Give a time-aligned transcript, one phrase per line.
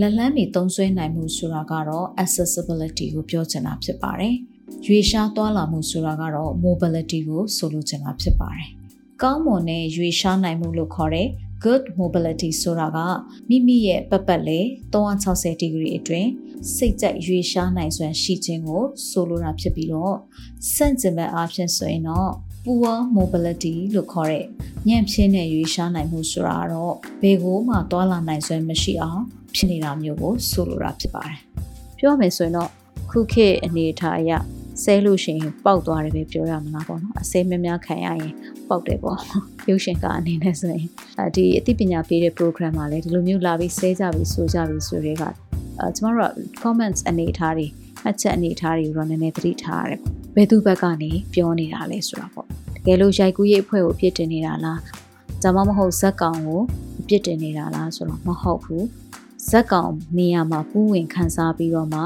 [0.00, 4.34] လက်လန်းမီသုံးစွဲနိုင်မှုဆိုတာကတော့ accessibility ကိုပြောချင်တာဖြစ်ပါတယ်။
[4.86, 8.68] ရွေရှားသွားလာမှုဆိုတာကတော့ mobility ကိုဆိုလိုချင်တာဖြစ်ပါတယ်။
[9.22, 11.28] ကောင်းမွန်တဲ့ရွေရှားနိုင်မှုလို့ခေါ်တဲ့
[11.64, 12.98] good mobility ဆိုတာက
[13.48, 14.60] မိမိရဲ့ပတ်ပတ်လေ
[14.92, 16.30] 360 degree အတွင်း
[16.74, 20.16] စိတ်ကြိုက်ရွေရှားနိုင်စွမ်းရှိခြင်းကိုဆိုလိုတာဖြစ်ပြီးတော့
[20.74, 22.30] စန့်ကျင်ဘက်အားဖြင့်ဆိုရင်တော့
[22.64, 24.44] poor mobility လို့ခေါ်တဲ့
[24.88, 29.22] ညံ့ဖျင်းတဲ့ရွေရှားနိုင်မှုဆိုတာတော့ဘယ်ကိုမှသွာလာနိုင်စွမ်းမရှိအောင်
[29.54, 31.38] ဖြစ်နေတာမျိုးကိုဆိုလိုတာဖြစ်ပါတယ်။
[31.98, 32.70] ပြောမယ်ဆိုရင်တော့
[33.10, 34.32] ခုခေတ်အနေအထားအရ
[34.82, 38.34] ဆဲလို့ရှိရင်ပေါက်သွားတယ်ပဲပြောရမှာပေါ့နော်အစဲများများခံရရင်
[38.68, 39.18] ပေါက်တယ်ပေါ့
[39.68, 40.86] ရုပ်ရှင်ကအနေနဲ့ဆိုရင်
[41.36, 45.22] ဒီအသိပညာပေးတဲ့ program မှာလည်းဒီလိုမျိုးလာပြီးဆဲကြပြီးဆိုကြပြီးဆိုတွေက
[45.78, 47.66] အဲကျမတို့ comments အနေအထားတွေ
[48.08, 50.00] အချက်အနေအထားတွေကိုတော့နည်းနည်းသတိထားရတယ်
[50.36, 54.80] ဘယ်သူဘက်ကနေပြောနေတာလဲဆိုတာပေါ့တကယ်လို့ရိုက်ကူးရေးအဖွဲ့ကိုပြစ်တင်နေတာလား
[55.42, 56.60] ဒါမှမဟုတ်ဇက်ကောင်ကို
[57.08, 58.84] ပြစ်တင်နေတာလားဆိုတော့မဟုတ်ဘူး
[59.48, 62.00] ဇက်ကောင်နေရာမှာပူးဝင်ခန်းစားပြီးတော့မှ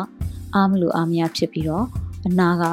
[0.54, 1.86] အားမလို့အားမရဖြစ်ပြီးတော့
[2.26, 2.64] အနာက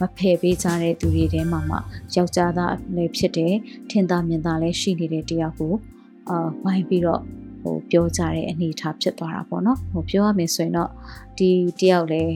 [0.00, 1.76] မဖယ်ပေးကြတဲ့သူတွေထဲမှာမှ
[2.14, 3.54] ယောက်ျားသားလည်းဖြစ်တယ်
[3.90, 5.74] ထင်သာမြင်သာလည်းရှိနေတဲ့တယောက်ကို
[6.28, 7.22] အာဝိုင်းပြီးတော့
[7.62, 10.90] ဟိုပြောကြတဲ့အနေအထားဖြစ်သွားတာပေါ့နော်ဟိုပြောရမယ်ဆိုရင်တော့
[11.38, 12.34] ဒီတယောက်လည်း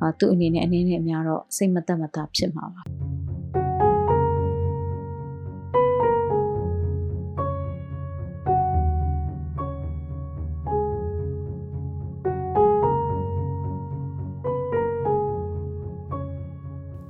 [0.00, 2.82] အာသူ့အနေနဲ့အနေနဲ့အများတော့စိတ်မသက်မသာဖြစ်မှာပါ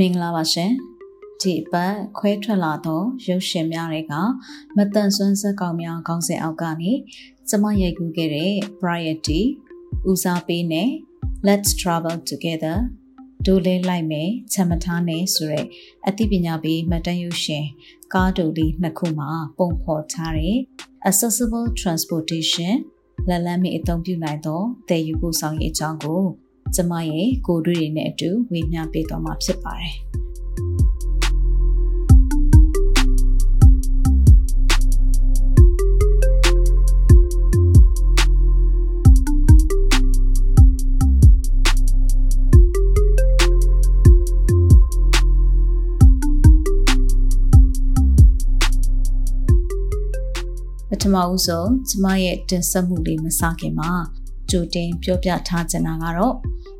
[0.00, 0.72] မင်္ဂလာပါရှင်
[1.42, 4.12] ဒီပတ်ခွဲထွက်လာသောရုပ်ရှင်များတွေက
[4.76, 6.92] မတန်ဆွမ်းစက်ကောင်များခေါင်းစဉ်အောက်ကနေ
[7.48, 8.52] ကျမရိုက်ကူးခဲ့တဲ့
[8.82, 9.40] Variety
[10.10, 10.90] ဦးစားပေးနဲ့
[11.46, 12.76] Let's Travel Together
[13.46, 15.66] ဒိုလေးလိုက်မယ်ချမ်းမထားနဲ့ဆိုရက်
[16.08, 17.64] အသိပညာပေးမှတ်တမ်းရုပ်ရှင်
[18.14, 20.56] ကားတူလေးနှစ်ခုမှာပုံဖော်ထားတဲ့
[21.08, 22.74] Accessible Transportation
[23.28, 26.22] လက်လန်းမီအသုံးပြုနိုင်သောတည်ယူပို့ဆောင်ရေးအကြောင်းကို
[26.74, 29.96] ကျမရဲ့ကိုယ်တွေ့တွေနဲ့အတူဝေမျှပေးသွားမှာဖြစ်ပါတယ်။
[50.90, 53.92] ပထမဦးဆုံးကျမရဲ့တင်ဆက်မှုလေးမစခင်မှာ
[54.50, 56.34] ကြိုတင်ပြောပြထားချင်တာကတော့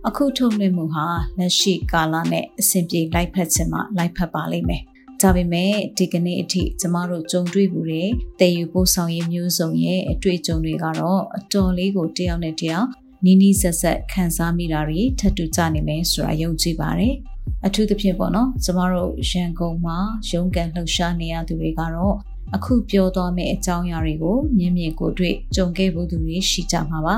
[0.09, 1.06] အခုထုတ်လွှင့်မှုဟာ
[1.39, 4.83] လက်ရှိကာလနဲ့အဆင်ပြေလိုက်ဖက်ခြင်းမှလိုက်ဖက်ပါလိမ့်မယ်။
[5.21, 8.03] ဒါပေမဲ့ဒီကနေ့အထိကျမတို့ကြုံတွေ့မှုတွေ
[8.41, 12.89] တည်ယူပို့ဆောင်ရေးမျိုးစုံရဲ့အတွေ့အကြုံတွေကတော့အတော်လေးကိုတယောက်နဲ့တယောက်
[13.25, 17.15] နီးနီးဆက်ဆက်ခံစားမိတာတွေထပ်တူကြနေမယ်ဆိုတာယုံကြည်ပါတယ်။
[17.66, 19.99] အထူးသဖြင့်ပေါ့နော်ကျမတို့ရန်ကုန်မှာ
[20.31, 22.16] ရုံးကန်လှုပ်ရှားနေရသူတွေကတော့
[22.54, 27.16] အခုပြောသွားမယ့်အကြောင်းအရာတွေကိုမြင်မြင်ကိုတွေ့ကြုံခဲ့ဖို့သူတွေရှိကြမှာပါ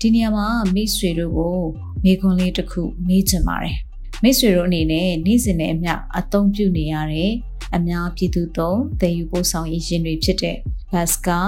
[0.00, 1.56] ဒီနေရာမှာမိတ်ဆွေတို့ကို
[2.04, 3.76] မေခွန်းလေးတစ်ခုမေးချင်ပါတယ်
[4.22, 7.32] မိတ်ဆွေတို့အနေနဲ့နေ့စဉ်နဲ့အမျှအသုံးပြုနေရတဲ့
[7.76, 10.56] အများပြည်သူသုံးသယ်ယူပို့ဆောင်ရေးယာဉ်တွေဖြစ်တဲ့
[10.92, 11.40] ဘတ်စကာ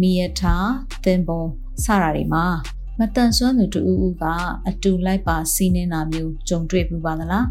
[0.00, 0.56] မီယတာ
[1.04, 1.44] သင်္ဘော
[1.84, 2.46] စတာတွေမှာ
[2.98, 4.24] မတန်ဆွမ်းသူတူဦးက
[4.68, 7.46] အတူလိုက်ပါစီးနေတာမျိုးကြုံတွေ့ဘူးပါသလား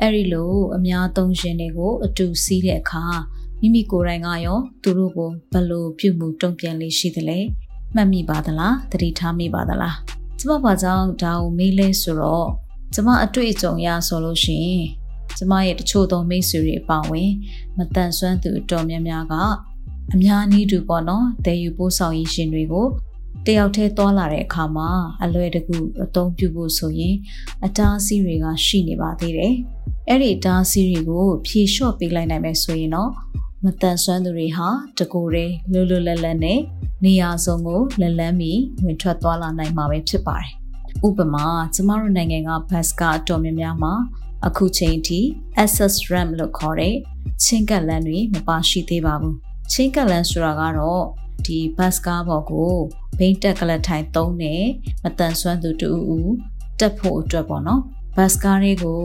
[0.00, 3.04] အဲ့ဒီလိုအများသုံးရှင်တွေကိုအတူစီးတဲ့အခါ
[3.64, 7.38] မိမိကိုယ်တိုင်ကရောသူတို့ကိုဘယ်လိုပြုမှုတုံ့ပြန်လေးရှိသလဲ
[7.94, 9.96] မှတ်မိပါသလားသတိထားမိပါသလား
[10.38, 12.48] ကျမဘာကြောင့်ဒါကိုမေးလဲဆိုတော့
[12.94, 14.84] ကျမအတွေ့အကြုံရဆိုလို့ရှိရင်
[15.36, 17.30] ကျမရဲ့တချို့သောမိတ်ဆွေတွေအပါအဝင်
[17.76, 19.34] မတန်ဆွမ်းသူအတော်များများက
[20.14, 22.86] အများနည်းတူပေါ့နော်တည်ယူပို့ဆောင်ရေးရှင်တွေကို
[23.46, 24.88] တယောက်တည်းသွားလာတဲ့အခါမှာ
[25.24, 27.14] အလွယ်တကူအသုံးပြုဖို့ဆိုရင်
[27.64, 29.54] အတားအဆီးတွေကရှိနေပါသေးတယ်။
[30.08, 33.10] အဲ့ဒီအတားအဆီးတွေကိုဖြေလျှော့ပေးလိုက်နိုင်မယ်ဆိုရင်တော့
[33.64, 34.68] မတန်ဆွမ်းသူတွေဟာ
[34.98, 36.60] တကိုယ်တည်းလွတ်လွတ်လပ်လပ်နဲ့
[37.04, 40.50] နေရာစုံကိုလက်လန်းပြီးဝင်ထွက်သွားလာနိုင်မှာပဲဖြစ်ပါတယ်။
[41.06, 43.94] ဥပမာကျမတို့နိုင်ငံကဘတ်စကားအတော်များများမှာ
[44.46, 45.20] အခုချိန်ထိ
[45.62, 46.94] access ramp လို့ခေါ်တဲ့
[47.44, 49.34] ချင်းကပ်လမ်းတွေမပါရှိသေးပါဘူး။
[49.72, 51.04] ချင်းကပ်လမ်းဆိုတာကတော့
[51.46, 52.74] ဒီဘတ်စကားပေါ်ကို
[53.18, 54.62] ဘိန်းတက်ကလထိုင်သုံးတဲ့
[55.02, 56.32] မတန်ဆွမ်းသူတူဦး
[56.78, 57.82] တက်ဖို့အတွက်ပေါ့နော်
[58.16, 59.02] ဘတ်စကားတွေကို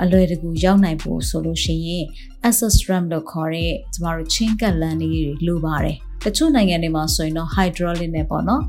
[0.00, 2.04] အလွယ်တကူရောက်နိုင်ဖို့ဆိုလို့ရှိရင်
[2.48, 8.62] access ramp လို့ခေါ်တဲ့ကျမတို့ချင်းကပ်လမ်းလေးတွေလိုပါတယ်တချို့နိုင်ငံတွေမှာဆိုရင်တော့ hydraulic နဲ့ပေါ့နော်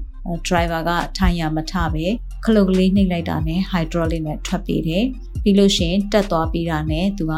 [0.48, 2.06] driver ကထိုင်ရမထပဲ
[2.46, 5.06] ခလုတ်ကလေးနှိပ်လိုက်တာနဲ့ hydraulic နဲ့ထွက်ပေးတယ်
[5.44, 7.34] ပြီးလို့ရှိရင်တက်သွားပြီးတာနဲ့သူက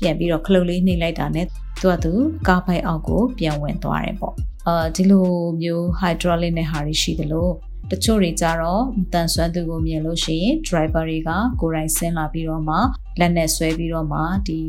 [0.00, 1.46] ပြန်ပြီးတော့ခလုတ်လေးနှိပ်လိုက်တာနဲ့
[1.80, 2.12] သူကသူ
[2.48, 4.34] ကားပိုက်အောက်ကိုပြန်ဝင်သွားတယ်ပေါ့
[4.66, 5.26] အာဒီလို
[5.62, 7.52] မျိုး hydraulic နဲ့ဟာတွေရှိတယ်လို့
[7.90, 11.30] တချို့တွေကြတော့မတန်ဆွမ်းသူကိုမြင်လို့ရှိရင် driver တွေက
[11.60, 12.76] ကိုယ်တိုင်ဆင်းလာပြီးတော့မှ
[13.20, 14.60] လက်နဲ့ဆွဲပြီးတော့မှဒီ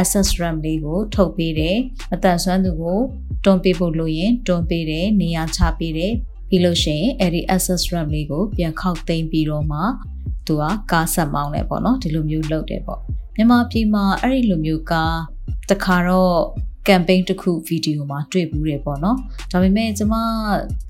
[0.00, 1.78] access ramp လေးကို ထုတ်ပေးတယ်
[2.10, 3.00] မတန်ဆွမ်းသူကို
[3.44, 6.12] တွန်းပေးဖို့လိုရင်တွန်းပေးတယ်နေရာချပေးတယ်
[6.48, 9.80] ပြီးလို့ရှိရင်အဲ့ဒီ access ramp လေးကိုပြန်ခောက်သိမ်းပြီးတော့မှ
[10.46, 13.00] သူကကားဆက်မောင်းလဲပေါ့နော်ဒီလိုမျိုးလုပ်တယ်ပေါ့
[13.36, 15.16] မြန်မာပြည်မှာအဲ့ဒီလိုမျိုးကား
[15.70, 16.38] တခါတော့
[16.88, 19.16] campaign တစ်ခုဗီဒီယိုမှာတွေ့ဘူးတယ်ပေါ့နော်
[19.52, 20.14] ဒါပေမဲ့ကျမ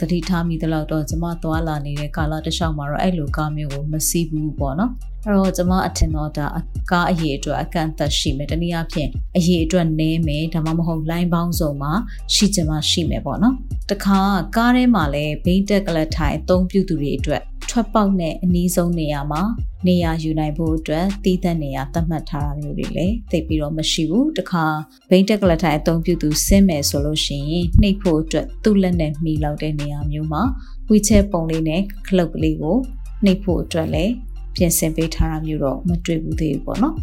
[0.00, 4.92] သတိထားမိသလောက်တော့ကျမသွားလာနေတဲ့ကာလတစ်လျှောက်မှာတော့အဲ့လိုကားမျိုးကိုမစီးဘူးပေါ့နော်
[5.24, 6.46] အဲ့တော့ကျမအထင်တော့ဒါ
[6.90, 11.92] ကားအရေးအတွက်အကန့်အသတ်ရှိမယ်တနည်းအားဖြင့်အရေးအတွက်နည်းမယ်ဒါမှမဟုတ် line ပေါင်းစုံမှာ
[12.34, 13.54] ရှိချင်မှရှိမယ်ပေါ့နော်
[13.90, 14.20] တခါ
[14.56, 19.42] ကားထဲမှာလည်းဘိန်းတက်ကလထိုင်အသုံးပြုသူတွေအတွက် ထွက်ပေါက်နဲ့အနည်းဆုံးနေရာမှာ
[19.86, 24.64] နေရာယူနိုင်ဖို့အတွက်တည်တဲ့နေရာသတ်မှတ်ထားတာမျိုးတွေလည်းသိပြီးတော့မရှိဘူးတခါ
[25.08, 30.42] ဘိန်းတက်ကလထိုင်အသုံးပြုသူဆင်းမယ်ဆိုလို့ရှိရင်နှိပ်ဖို့အတွက်သူ့လက်နဲ့မိလောက်တဲ့နေရာမျိုးမှာ
[30.88, 32.76] ဝီချဲပုံလေးနဲ့ခလုတ်ကလေးကို
[33.24, 34.12] နှိပ်ဖို့အတွက်လည်း
[34.56, 36.94] ပြင်ဆင်ပေးထားတာမျိုးတော့မတွေ့ဘူးသေးဘူးပေါ့နော်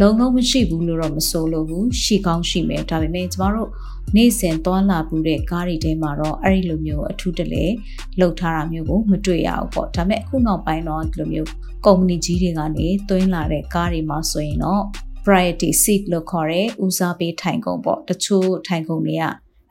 [0.00, 3.70] လုံလုံးမရှိဘူးလို့တော့မဆိုလို့ဘူးရှိကောင်းရှိမယ်ဒါပေမဲ့ကျမတို့
[4.16, 7.64] နေ့စဉ်သွားလာပူတဲ့ကားတွေထဲမှာတော့အဲ့ဒီလိုမျိုးအထူးတလဲ
[8.18, 11.48] လှုပ်ထားတာမျိုးကိုမတွေ့ရဘူးပေါ့ဒါပေမဲ့အခုနောက်ပိုင်းတော့ဒီလိုမျိုး
[11.86, 14.82] ကုမ္ပဏီကြီးတွေကနေသွင်းလာတဲ့ကားတွေမှာဆိုရင်တော့
[15.24, 19.24] priority seat လို့ခေါ်တဲ့ဦးစားပေးထိုင်ကုန်ပေါ့တချို့ထိုင်ကုန်တွေက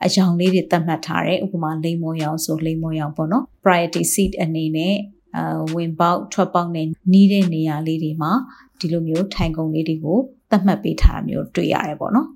[0.04, 4.94] အယောင်လေးတွေသတ်မှတ်ထားတယ်ဥပမာလိမ်မောရောင်ဆိုလိမ်မောရောင်ပေါ့နော် priority seat အနေနဲ့
[5.38, 8.32] အဝင်ပေါက်ထွက်ပေါက်နဲ့နီးတဲ့နေရာလေးတွေမှာ
[8.80, 10.18] ဒီလိုမျိုးထိုင်ကုန်လေးတွေကို
[10.50, 12.28] သတ်မှတ်ပေးထားတာမျိုးတွေ့ရတယ်ပေါ့နော်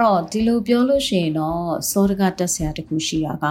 [0.00, 3.46] အဲ့တော့ဒီလိုပြောလို့ရှိရင်တော့စောတကတက်ဆရာတခုရှိတာက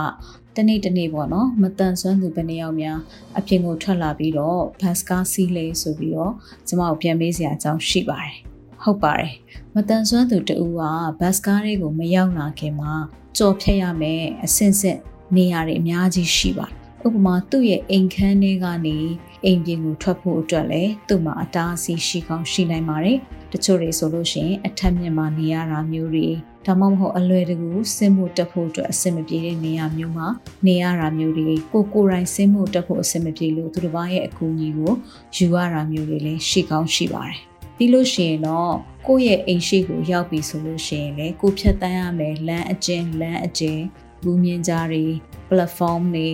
[0.56, 3.00] တနေ့တနေ့ပေါ့နော်မတန်ဆွမ်းသူဘယ်နှယောက်များ
[3.38, 6.34] အပြင်ကိုထွက်လာပြီးတော့ဘတ်စကားစီးလေဆိုပြီးတော့
[6.68, 8.36] ကျမကိုပြန်မေးစရာအကြောင်းရှိပါတယ်
[8.84, 9.34] ဟုတ်ပါတယ်
[9.76, 10.82] မတန်ဆွမ်းသူတူက
[11.20, 12.94] ဘတ်စကားတွေကိုမရောက်လာခင်မှာ
[13.38, 15.00] ကြော်ဖြတ်ရမယ်အဆင့်ဆင့်
[15.36, 16.76] နေရာတွေအများကြီးရှိပါတယ်
[17.06, 18.98] ဥပမာသူ့ရဲ့အိမ်ခန်းထဲကနေ
[19.46, 23.20] အိမ်ပြင်ကိုထွက်ဖို့အတွက်လည်းသူ့မှာအတားအဆီးရှိကောင်းရှိနိုင်ပါတယ်။
[23.52, 26.28] တချို့တွေဆိုလို့ရှိရင်အထက်မြင့်မှာနေရတာမျိုးတွေ
[26.66, 30.28] ဒါမှမဟုတ်အလွယ်တကူဆင်းမှုတက်ဖို့အတွက်အဆင်မပြေတဲ့နေရာမျိုးမှာ
[30.66, 34.94] နေရတာမျိုးတွေကိုကိုယ်တိုင်ဆင်းမှုတက်ဖို့အဆင်မပြေလို့သူတစ်ပါးရဲ့အကူအညီကို
[35.36, 37.40] ယူရတာမျိုးတွေလည်းရှိကောင်းရှိပါတယ်။
[37.78, 38.76] ပြီးလို့ရှိရင်တော့
[39.08, 43.84] ကိုယ့်ရဲ့အိမ်ရှိကိုရောက်ပြီဆိုလို့ရှိရင်လေကိုဖြတ်တန်းရမယ်လမ်းအကျဉ်းလမ်းအကျဉ်း
[44.24, 45.06] လူမြင်ကြတွေ
[45.50, 46.30] platform တွေ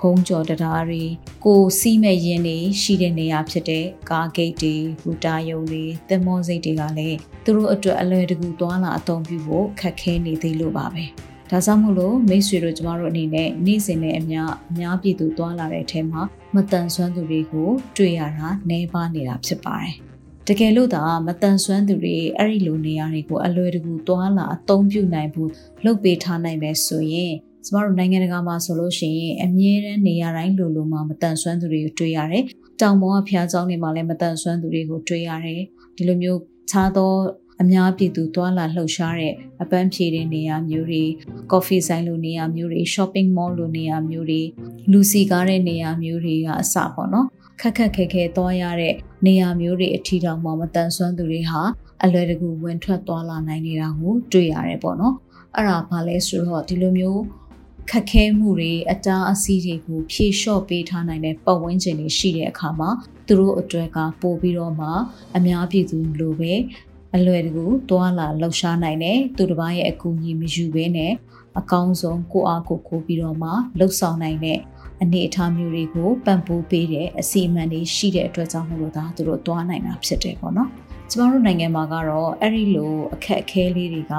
[0.00, 1.02] ခုံးကျော်တရားတွေ
[1.44, 11.04] ကိုစီးမဲ့ရင်တွေရှိတဲ့နေရာဖြစ်တဲ့ကားဂိတ်တွေဘူတာယုံတွေသင်္ဘောစိတ်တွေကလည်းသူတို့အတွက်အလွယ်တကူသွားလာအသုံးပြုဖို့ခက်ခဲနေသေးလို့ပါပဲ
[11.50, 16.22] ဒါကြောင့်မို့လို့မိတ်ဆွေတို့ကျမတို့အနေနဲ့နေ့စဉ်နဲ့အများအများပြည်သူသွားလာတဲ့အထက်မှာ
[16.54, 20.07] မတန်ဆွမ်းသူတွေကိုတွေ့ရတာနှဲပါနေတာဖြစ်ပါတယ်
[20.49, 25.49] တကယ်လို့သာမတန်ဆွမ်းသူတွေအဲ့ဒီလိုနေရာတွေကိုအလွယ်တကူသွားလာအသုံးပြုနိုင်ဖို့
[25.85, 27.33] လုပ်ပေးထားနိုင်မယ်ဆိုရင်
[27.65, 32.43] ကျမတို့နိုင်ငံတကာမှာဆိုလို့ရှိရင်အမြဲတမ်းနေရာတိုင်းလိုလိုမှာမတန်ဆွမ်းသူတွေကိုတွေ့ရတယ်။
[32.81, 35.61] တောင်ပေါ်ကဖျားเจ้าတွေမှာလည်းမတန်ဆွမ်းသူတွေကိုတွေ့ရတယ်။
[35.97, 36.39] ဒီလိုမျိုး
[36.71, 37.11] ခြားသော
[37.61, 41.03] အများပြည်သူသွားလာလှုပ်ရှားတဲ့အပန်းဖြေတဲ့နေရာမျိုးတွေ
[41.51, 44.41] ကော်ဖီဆိုင်လိုနေရာမျိုးတွေ shopping mall လိုနေရာမျိုးတွေ
[44.91, 47.27] လူစီကားတဲ့နေရာမျိုးတွေကအစပေါ့နော်
[47.60, 48.94] ခက်ခက်ခဲခဲသွားရတဲ့
[49.26, 51.62] နေရာမျိုးတွေအထီတောင်မှမတန်ဆွမ်းသူတွေဟာ
[52.04, 55.14] အလွယ်တကူဝင်ထွက်သွားလာနိုင်နေတာကိုတွေ့ရတယ်ပေါ့နော်
[55.54, 57.22] အဲ့ဒါဘာလဲဆိုတော့ဒီလိုမျိုး
[57.90, 62.90] ခက်ခဲမှုတွေအတားအဆီးတွေကိုဖြေလျှော့ပေးထားနိုင်တဲ့ပတ်ဝန်းကျင်တွေရှိတဲ့အခါမှာ
[63.26, 64.88] သူတို့အတွက်ကပို့ပြီးတော့မှ
[65.36, 66.52] အများပြည်သူလိုပဲ
[67.16, 71.12] အလွယ်တကူတွာလာလှုပ်ရှားနိုင်တယ်သူတစ်ပါးရဲ့အကူအညီမယူဘဲနဲ့
[71.58, 74.58] အကောင်းဆုံးကိုအားကိုကိုပြီးတော့မှလှုပ်ဆောင်နိုင်တဲ့
[75.02, 80.70] အနေအထားမျိုးတွေကိုပံ့ပိုးပေးတဲ့အစီအမံတွေရှိတဲ့အတွက်ကြောင့်မလို့ဒါသူတို့တွားနိုင်တာဖြစ်တယ်ပေါ့နော်
[81.10, 84.14] ကျမတို့နိုင်ငံမှာကတော့အဲ့ဒီလိုအခက်အခဲလေးတွေက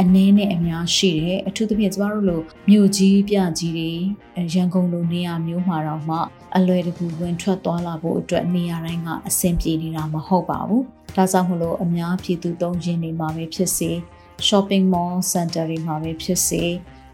[0.00, 3.90] အနည်းနဲ့အများရှိတယ်အထူးသဖြင့်ကျမတို့လိုမြို့ကြီးပြကြီးတွေ
[4.54, 6.16] ရန်ကုန်လိုနေရာမျိုးမှာတော့မှ
[6.56, 10.84] အလွယ်တကူဝင်ထွက်သွားလာဖို့အတွက်နေရာတိုင်းကအဆင်ပြေနေတာမဟုတ်ပါဘူး
[11.16, 13.90] ဒါကြောင့်မလို့အများပြည်သူသုံးရင်းနေမှာပဲဖြစ်စေ
[14.46, 16.62] shopping mall center တွေမှာပဲဖြစ်စေ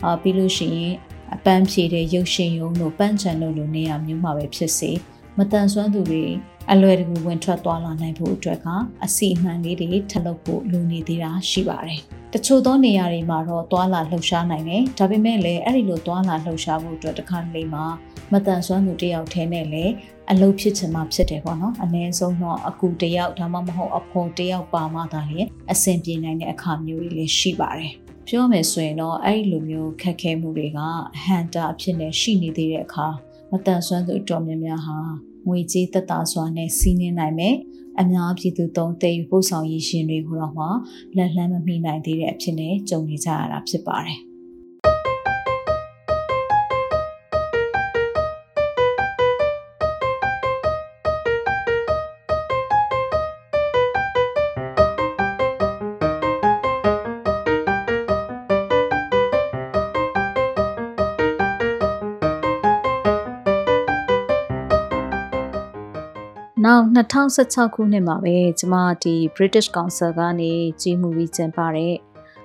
[0.05, 0.95] အာပြီးလို့ရှိရင်
[1.35, 4.90] အပန်းဖြေတဲ့ရုပ်ရှင်ရုံတို့ပန်းချန်တို့လိုနေရာမျိုးမှာပဲဖြစ်စေ
[5.38, 6.25] မတန်ဆွမ်းသူတွေ
[6.73, 8.66] အလွယ်တကူဝင်ထွက်သွားလာနိုင်ဖို့အတွက်က
[9.04, 12.00] အစီအမံလေးတွေထပ်လုပ်ဖို့လိုနေသေးတာရှိပါတယ်။
[12.33, 17.85] တချို့သောနေရာတွေမှာတော့သွာလာလှုပ်ရှားနိုင်တယ်။ဒါပေမဲ့လည်းအဲ့ဒီလိုသွာလာလှုပ်ရှားဖို့အတွက်တစ်ခါလေမှာ
[18.33, 19.92] မတန်ဆွမ်းသူတယောက်ထဲနဲ့လည်း
[20.30, 25.40] အလုပ်ဖြစ်ချင်မှဖြစ်တယ်ပေါ့နော်။အ ਨੇ ဆုံးတော့အကူတယောက်ဒါမှမဟုတ်အဖော်တယောက်ပါမှသာလေ
[25.73, 27.92] အဆင်ပြေနိုင်တဲ့အခါမျိုးတွေလည်းရှိပါတယ်။
[28.28, 30.78] ပြောမယ်ဆိုရင်တော့အဲ့ဒီလိုမျိုးခက်ခဲမှုတွေက
[31.25, 33.06] ဟန်တာအဖြစ်နဲ့ရှိနေသေးတဲ့အခါ
[33.50, 34.99] မတန်ဆွမ်းသူအတော်များများဟာ
[35.47, 37.56] ငွေကြေးသက်သာစွာနဲ့စီးနှင်းနိုင်မယ်
[38.00, 40.66] အများပြည်သူသုံးတည်ယူပို့ဆောင်ရေးရှင်တွေကိုတော့မှ
[41.16, 44.25] လက်လှမ်းမမီနိုင်သေးတဲ့အဖြစ်နဲ့ကြုံနေကြရတာဖြစ်ပါတယ်
[66.67, 71.95] နောက်2016ခုနှစ်မှာပဲကျမဒီ British Council ကနေကြီးမှုပြီးကျင်းပတဲ့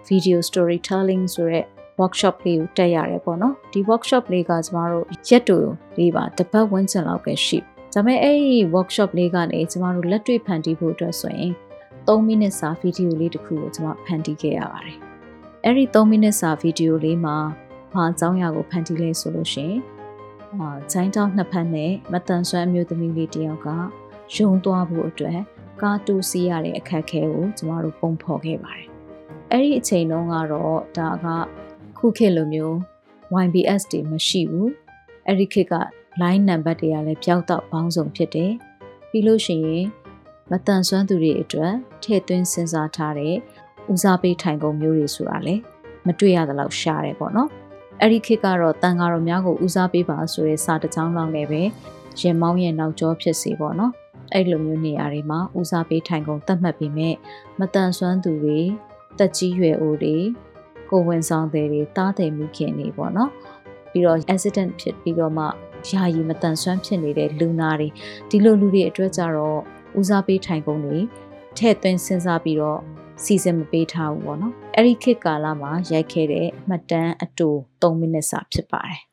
[0.08, 1.66] video storytelling ဆိုတဲ့
[2.00, 5.58] workshop လေးကိုတက်ရတယ်ပေါ့နော်ဒီ workshop လေးကကျမတို့ရက်တူ
[5.98, 7.60] လေးပါတစ်ပတ်ဝန်းကျင်လောက်ပဲရှိ
[7.94, 11.52] ဒါပေမဲ့အဲ့ဒီ workshop လေးကနေကျမတို့လက်တွေ့ဖန်တီးဖို့အတွက်ဆိုရင်
[12.08, 14.98] 3မိနစ်စာဗီဒီယိုလေးတစ်ခုကိုကျမဖန်တီးခဲ့ရပါတယ်
[15.64, 17.38] အဲ့ဒီ3မိနစ်စာဗီဒီယိုလေးမှာ
[17.94, 19.80] ဘာအကြောင်းအရာကိုဖန်တီးလဲဆိုလို့ရှိရင်
[20.60, 23.70] အာဂျိုင်းတောင်းနှစ်ဖက်နဲ့မတန်ဆွမ်းအမျိုးသမီးလေးတယောက်က
[24.36, 25.40] ယုံသွားဖို့အတွက်
[25.82, 28.88] ကားတူးစီးရတဲ့အခက်အခဲကိုကျမတို့ပုံဖော်ခဲ့ပါတယ်။
[29.52, 31.28] အဲ့ဒီအချိန်တုန်းကတော့ဒါက
[31.98, 32.76] ခုခေတ်လိုမျိုး
[33.44, 34.68] YBS တွေမရှိဘူး။
[35.28, 35.76] အဲ့ဒီခေတ်က
[36.22, 38.52] line number တွေကလည်းပျောက်တော့ဘောင်းဆောင်ဖြစ်တယ်။
[39.10, 39.86] ပြီးလို့ရှိရင်
[40.52, 41.74] မတန်ဆွမ်းသူတွေအတွက်
[42.04, 43.36] ထည့်သွင်းစဉ်းစားထားတဲ့
[43.92, 45.56] ဦးစားပေးထိုင်ကုန်မျိုးတွေဆိုတာလေ
[46.08, 47.50] မတွေ့ရသလောက်ရှားတယ်ပေါ့နော်။
[48.02, 51.62] အဲ့ဒီခေတ်ကတော့တန်ဃာတော်များကိုဦးစားပေးပါဆိုတဲ့စာတစ်ကြောင်းလောက်နဲ့ပဲ
[52.20, 53.94] ရင်မောင်းရဲ့နောက်ကျောဖြစ်စီပေါ့နော်
[54.34, 57.10] အဲ့လိုမျိုးနေရာတွေမှာဦးစားပေးထိုင်ကုန်သတ်မှတ်ပြီးမြဲ
[57.60, 58.60] မတန်ဆွမ်းသူတွေ
[59.20, 60.18] တက်ကြီးရွယ်အိုတွေ
[60.90, 63.32] ကိုဝင်ဆောင်တွေတွေတားတယ်မိခင်တွေပေါ့နော်
[63.92, 65.46] ပြီးတော့ accident ဖြစ်ပြီးတော့မှ
[65.90, 67.88] ယာယီမတန်ဆွမ်းဖြစ်နေတဲ့လူနာတွေ
[68.30, 69.60] ဒီလိုလူတွေအတွက်ကြတော့
[70.00, 70.98] ဦးစားပေးထိုင်ကုန်တွေ
[71.58, 72.80] ထည့်သွင်းစဉ်းစားပြီးတော့
[73.24, 77.50] စီစဉ်မပေးထားဘူးပေါ့နော်အဲ့ဒီခေတ်ကာလမှာရိုက်ခဲ့တဲ့မှတ်တမ်းအတူ
[77.82, 79.11] 3မိနစ်စာဖြစ်ပါတယ်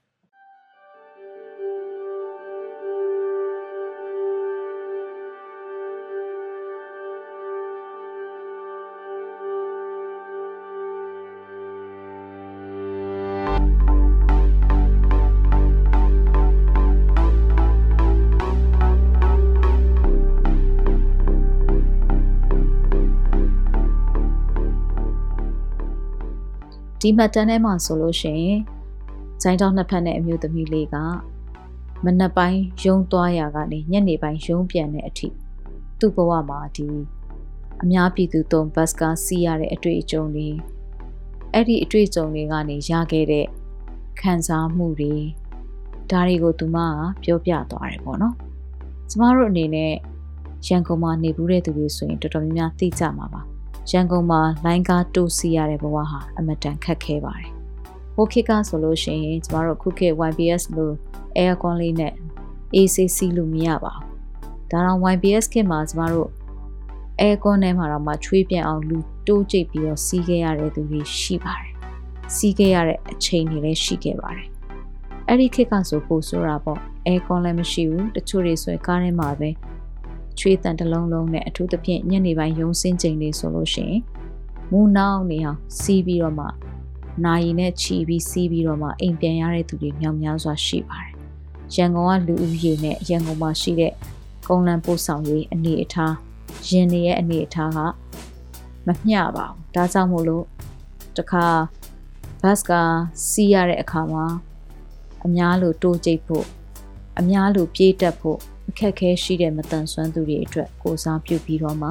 [27.01, 28.59] ဒီမှတ်တမ်းထဲမှာဆိုလို့ရှိရင်
[29.43, 30.97] ဇိုင်းတောင်းနှစ်ဖက်နဲ့အမျိုးသမီးလေးက
[32.05, 35.29] မနက်ပိုင်းရုံသွားရာကနေညနေပိုင်းရုံပြန်တဲ့အထိ
[35.99, 36.89] သူ့ဘဝမှာဒီ
[37.83, 40.49] အများပြည်သူသုံးဘတ်ကားစီးရတဲ့အတွေ့အကြုံတွေ
[41.53, 43.47] အဲ့ဒီအတွေ့အကြုံတွေကနေရခဲ့တဲ့
[44.21, 45.15] ခံစားမှုတွေ
[46.11, 48.35] ဒါတွေကိုသူမကပြောပြသွားတယ်ပေါ့နော်
[49.11, 49.93] ကျမတို့အနေနဲ့
[50.67, 53.43] ရန်ကုန်မှာနေဘူးတဲ့သူတွေဆိုရင်တော်တော်များများသိကြမှာပါ
[53.91, 57.51] ရန်ကုန်မှာလိုင်းကားတိုးစီရတဲ့ဘဝဟာအမတန်ခက်ခဲပါတယ်။
[58.15, 60.95] ဟိုခေတ်ကဆိုလို့ရှိရင်ကျမတို့ခုခေတ် YBS လို့
[61.39, 62.15] aircon လေးနဲ့
[62.75, 64.07] AC စီးလို့မရပါဘူး။
[64.71, 66.29] ဒါတော့ YBS ခေတ်မှာကျမတို့
[67.21, 71.73] aircon ထဲမှာတော့မှချွေးပြန်အောင်လူတိုးကျိတ်ပြီးတော့စီးခဲ့ရတဲ့သူတွေရှိပါတယ်။
[72.35, 74.49] စီးခဲ့ရတဲ့အချိန်တွေလည်းရှိခဲ့ပါတယ်။
[75.29, 76.79] အဲ့ဒီခေတ်ကဆိုပို့ဆိုတာပေါ့
[77.09, 79.51] aircon လည်းမရှိဘူးတချို့တွေဆိုရင်ကားထဲမှာပဲ
[80.39, 84.03] ချွေးတန်တစ်လုံးလုံးနဲ့အထူးသဖြင့်ညနေပိုင်းရုံစင်းချိန်လေးဆိုလို့ရှိရင်
[84.71, 86.47] မူနောက်နေအောင်စီးပြီးတော့မှ
[87.25, 91.13] နိုင်နဲ့ချီပြီးစီးပြီးတော့မှအိမ်ပြန်ရတဲ့သူတွေမြောက်များစွာရှိပါတယ်။
[91.75, 93.93] ရန်ကုန်ကလူဦးရေနဲ့ရန်ကုန်မှာရှိတဲ့
[94.47, 96.15] ကုန်းလန်းပို့ဆောင်ရေးအနေအထား
[96.69, 97.79] ရင်တွေရဲ့အနေအထားက
[98.87, 100.45] မမျှပါဘူး။ဒါကြောင့်မို့လို့
[101.17, 101.47] တခါ
[102.43, 102.73] ဘတ်က
[103.29, 104.25] စီးရတဲ့အခါမှာ
[105.25, 106.47] အများလိုတိုးကြိတ်ဖို့
[107.19, 111.91] အများလိုပြေးတက်ဖို့ အခက်ခဲရှိတဲ့မတန်ဆွမ်းသူတွေအတွက်ကိုစားပြုပြီးတော့မှ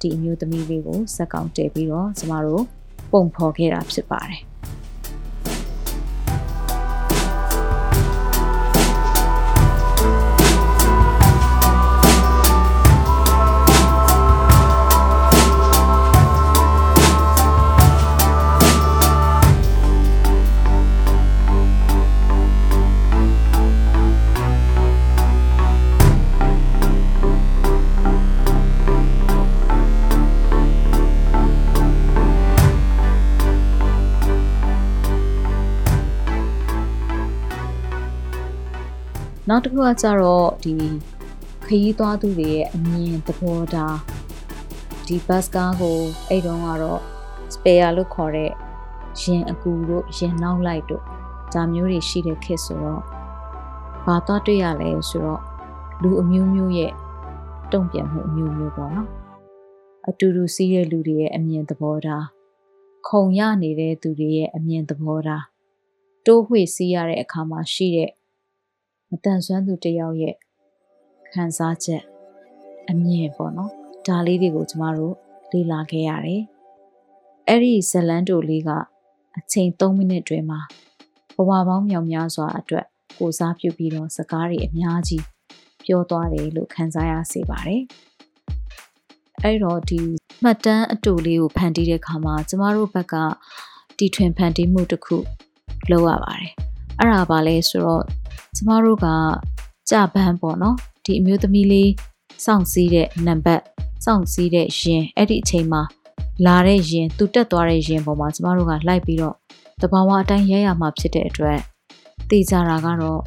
[0.00, 2.64] ဒီအမျိုးသမီးလေးကိုစက်ကောင်တည်ပြီးတော့ကျမတို့
[3.12, 4.40] ပုံဖော်ခဲ့တာဖြစ်ပါတယ်
[39.50, 40.74] နောက်တစ်ခုကကြတော့ဒီ
[41.66, 43.98] ခရီးသွားသူတွေရဲ့အမြင်သဘောထား
[45.06, 47.00] ဒီဘတ်ကားကိုအဲ့တုန်းကတော့
[47.54, 48.50] spare လို့ခေါ်တဲ့
[49.20, 51.02] ရင်အကူတို့ရင်နောက်လိုက်တို့
[51.52, 53.02] ဒါမျိုးတွေရှိတဲ့ခေတ်ဆိုတော့
[54.04, 55.42] ဘာသွားတွေ့ရလဲဆိုတော့
[56.02, 56.92] လူအမျိုးမျိုးရဲ့
[57.72, 59.08] တုံ့ပြန်မှုအမျိုးမျိုးပေါ့နော်
[60.08, 62.24] အတူတူစီးတဲ့လူတွေရဲ့အမြင်သဘောထား
[63.08, 65.44] ခုံရနေတဲ့သူတွေရဲ့အမြင်သဘောထား
[66.26, 68.10] တိုးဝှေ့စီးရတဲ့အခါမှာရှိတဲ့
[69.10, 70.34] မတန်ဆွမ်းသူတယောက်ရဲ့
[71.32, 72.02] ခံစားချက်
[72.90, 73.72] အမြင်ပေါ့နော်
[74.06, 75.14] ဒါလေးတွေကိုကျမတို့
[75.52, 76.42] လေ့လာခဲ့ရတယ်
[77.48, 78.70] အဲ့ဒီဇလန်တိုလေးက
[79.38, 80.60] အချိန်3မိနစ်တွင်မှာ
[81.36, 82.86] ဘဝပေါင်းမြောင်များစွာအတွက်
[83.18, 85.24] ကိုစားပြုပြီးတော့စကားတွေအများကြီး
[85.84, 87.82] ပြောသွားတယ်လို့ခံစားရစေပါတယ်
[89.42, 90.00] အဲ့တော့ဒီ
[90.42, 93.14] မှတ်တမ်းအတူလေးကိုဖန်တီးတဲ့ခါမှာကျမတို့ဘက်က
[93.98, 95.16] တီထွင်ဖန်တီးမှုတစ်ခု
[95.90, 96.52] လုပ်ရပါတယ်
[96.98, 98.04] အဲ့ဒါပါလဲဆိုတော့
[98.56, 99.06] ကျမတို့က
[99.90, 101.90] ကြပန်းပေါ့နော်ဒီအမျိုးသမီးလေး
[102.44, 103.62] စောင့်စည်းတဲ့နံပါတ်
[104.04, 105.82] စောင့်စည်းတဲ့ရင်အဲ့ဒီအချိန်မှာ
[106.46, 109.34] လာတဲ့ရင်သူတက်သွားတဲ့ရင်ပေါ်မှာကျမတို့ကလိုက်ပြီးတော့
[109.80, 111.58] တဘာဝအတိုင်းရဲရမှာဖြစ်တဲ့အတွက်
[112.28, 113.20] သိကြတာကတော့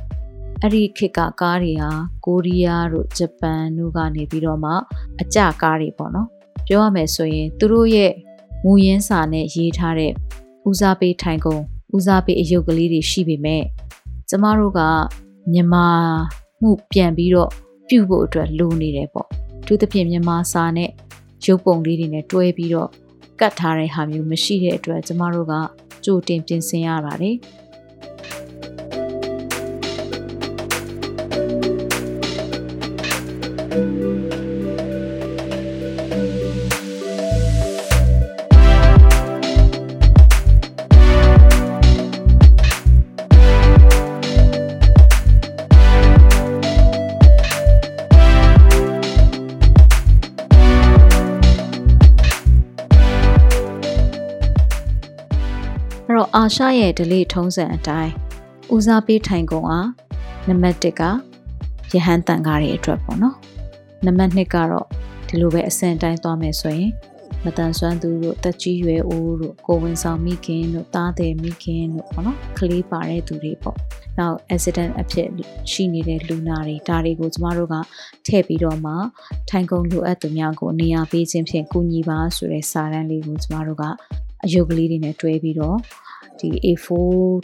[0.61, 1.91] အဲ့ဒီခေတ်ကကားတွေဟာ
[2.25, 4.71] ကိုရီးယားတို့ဂျပန်တို့ကနေပြီးတော့မှ
[5.21, 6.27] အကြကားတွေပေါ့နော်
[6.67, 8.11] ပြောရမယ်ဆိုရင်သူတို့ရဲ့
[8.63, 10.11] မူရင်းစာနဲ့ရေးထားတဲ့
[10.69, 11.61] ဦးစားပေးထိုင်ကုန်
[11.95, 13.63] ဦးစားပေးအယုတ်ကလေးတွေရှိပေမဲ့
[14.33, 14.81] ကျမတို့က
[15.53, 15.87] မြန်မာ
[16.61, 17.51] မှုပြန်ပြီးတော့
[17.87, 19.27] ပြုဖို့အတွက်လိုနေတယ်ပေါ့
[19.65, 20.89] သူသဖြင့်မြန်မာစာနဲ့
[21.45, 22.89] ရုပ်ပုံလေးတွေနဲ့တွဲပြီးတော့
[23.39, 25.53] ကတ်ထားတဲ့ဟာမျိုးမရှိတဲ့အတွက်ကျမတို့က
[26.05, 27.35] ကြိုတင်ပြင်ဆင်ရပါတယ်
[56.43, 58.11] အာရှရဲ့ဒလေးထုံးစံအတိုင်း
[58.73, 59.89] ဦးစားပေးထိုင်ကုန်အား
[60.47, 61.01] နံပါတ်1က
[61.93, 63.35] ရဟန်းတန်ကားတွေအတွက်ပေါ့နော်
[64.05, 64.87] နံပါတ်2ကတော့
[65.27, 66.91] ဒီလိုပဲအစင်တိုင်းသွားမယ်ဆိုရင်
[67.43, 73.77] မတန်ဆွမ်းသူတို့တက်ကြီးရွယ်အိုးတို့ကိုဝင်ဆောင်မိခင်တို့တားတယ်မိခင်တို့ပေါ့နော်ကလေးပါတဲ့သူတွေပေါ့
[74.17, 75.27] နောက် accident အဖြစ်
[75.71, 77.75] ရှိနေတဲ့လူနာတွေဒါတွေကိုကျမတို့က
[78.27, 78.93] ထည့်ပြီးတော့မှ
[79.49, 83.83] ထိုင်ကုန်လိုအပ်သူများကိုနေရာပေးခြင်းဖြင့်ကူညီပါဆိုတဲ့စာတမ်းလေးကိုကျမတို့က
[84.43, 85.77] အယုတ်ကလေးတွေနဲ့တွဲပြီးတော့
[86.41, 86.87] ဒီ A4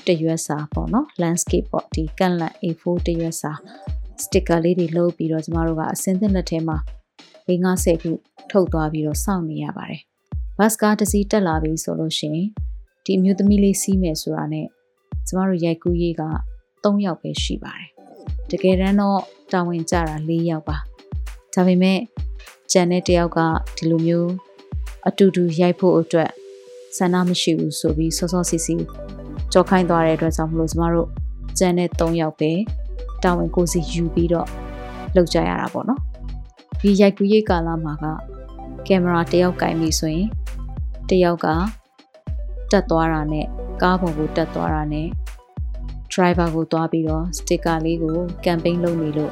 [0.08, 3.52] တရွက်စာပေါ့နော် landscape ပေါ့ဒီကန်လန် A4 တရွက်စာ
[4.24, 6.78] sticker လေးတွေလုပ်ပြီးတော့ကျမတို့ကအစင်းသစ်လက်ထဲမှာ
[7.48, 8.12] 50ခု
[8.52, 10.02] ထုတ်သွားပြီးတော့စောင့်နေရပါတယ်
[10.58, 12.48] ဘတ်ကားတစ်စီးတက်လာပြီဆိုလို့ရှိရင်
[13.06, 14.68] ဒီအမျိုးသမီးလေးစီးမယ်ဆိုတာနဲ့
[15.28, 16.24] ကျမတို့ရိုက်ကူးရေးက
[16.84, 17.90] 3ယောက်ပဲရှိပါတယ်
[18.52, 19.22] တကယ်တမ်းတော့
[19.54, 20.78] တာဝန်ကျတာ4ယောက်ပါ
[21.54, 22.00] ဒါပေမဲ့
[22.72, 23.40] ကျန်တဲ့တယောက်က
[23.78, 24.32] ဒီလိုမျိုး
[25.08, 26.32] အတူတူရိုက်ဖို့အတွက်
[26.98, 28.76] ဆန္ဒမရှိဘူးဆိုပြီးစောစောစီစီ
[29.52, 31.10] ကြော်ခိုင်းသွားတဲ့အတွက်ကြောင့်မလို့ကျမတို့
[31.58, 32.52] ကျန်တဲ့၃ယောက်ပဲ
[33.24, 34.48] တာဝန်ကိုစီယူပြီးတော့
[35.16, 36.02] လုပ်ကြရတာပေါ့နော်
[36.80, 38.06] ဒီရိုက်ကူးရေးကာလမှာက
[38.88, 40.28] ကင်မရာတယောက်ကင်ပြီဆိုရင်
[41.10, 41.48] တယောက်က
[42.72, 43.46] တက်သွားတာနဲ့
[43.82, 45.08] ကားပေါ်ကိုတက်သွားတာနဲ့
[46.14, 49.32] driver ကိုသွားပြီးတော့ sticker လေးကို campaign လုပ်နေလို့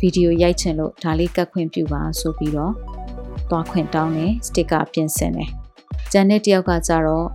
[0.00, 2.72] ဗီဒီယိုရိုက်ချင်လို့ဒါလေးကတ်ခွင့်ပြုပါဆိုပြီးတော့
[3.50, 5.50] သွားခွင့်တောင်းတယ် sticker ပြင်ဆင်တယ်
[6.12, 7.26] ဂျန်နဲ့တယောက်ကကြတော့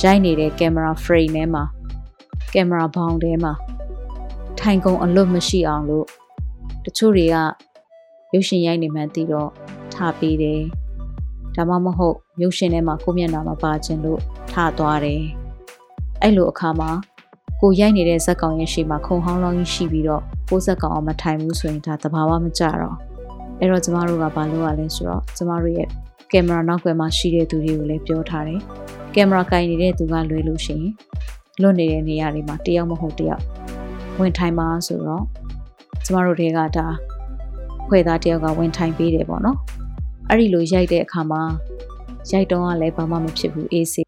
[0.00, 1.64] ရိုက်နေတဲ့ကင်မရာ frame ထဲမှာ
[2.52, 3.52] ကင်မရာဘောင်ထဲမှာ
[4.58, 6.06] ထိုင်ကုန်အလွတ်မရှိအောင်လို့
[6.84, 7.36] တချို့တွေက
[8.32, 9.50] ရုပ်ရှင်ရိုက်နေမှန်းသိတော့
[9.94, 10.62] ထားပေးတယ်
[11.56, 15.22] ဒါမှမဟုတ်ရုပ်ရှင်ထဲမှာကိုမျက်နှာမပါခြင်းလို့ထားသွားတယ်
[16.22, 16.90] အဲ့လိုအခါမှာ
[17.60, 22.96] ကိုရိုက်နေတဲ့ဇက်ကောင်ရဲ့ရှေ့မှာခုံဟောင်းလောင်းကြီးရှိပြီးတော့ကိုဇက်ကောင်အောင်မထိုင်ဘူးဆိုရင်ဒါသဘာဝမကျတော့
[23.60, 25.88] အဲ့တော့ကျမတို့ကဘာလုပ်ရလဲဆိုတော့ကျမတို့ရဲ့
[26.32, 28.60] ကင်မရာနောက်ွယ်မှာရှိတဲ့သူတွေကိုလည်းပြောထားတယ်
[29.14, 30.92] ကင်မရာကင်နေတဲ့သူကလွယ်လို့ရှိရင်
[31.60, 33.42] လွတ်နေတဲ့နေရာတွေမှာတယောက်မဟုတ်တယောက်
[34.20, 35.24] ဝင်ထိုင်ပါဆိုတော့
[36.04, 36.86] ကျမတို့တွေကဒါ
[37.88, 39.58] ဖွဲ့သားတယောက်ကဝင်ထိုင်ပေးတယ်ပေါ့နော်
[40.28, 41.42] အဲ့ဒီလိုရိုက်တဲ့အခါမှာ
[42.32, 44.06] ရိုက်တော့ကလည်းဘာမှမဖြစ်ဘူးအေးစေး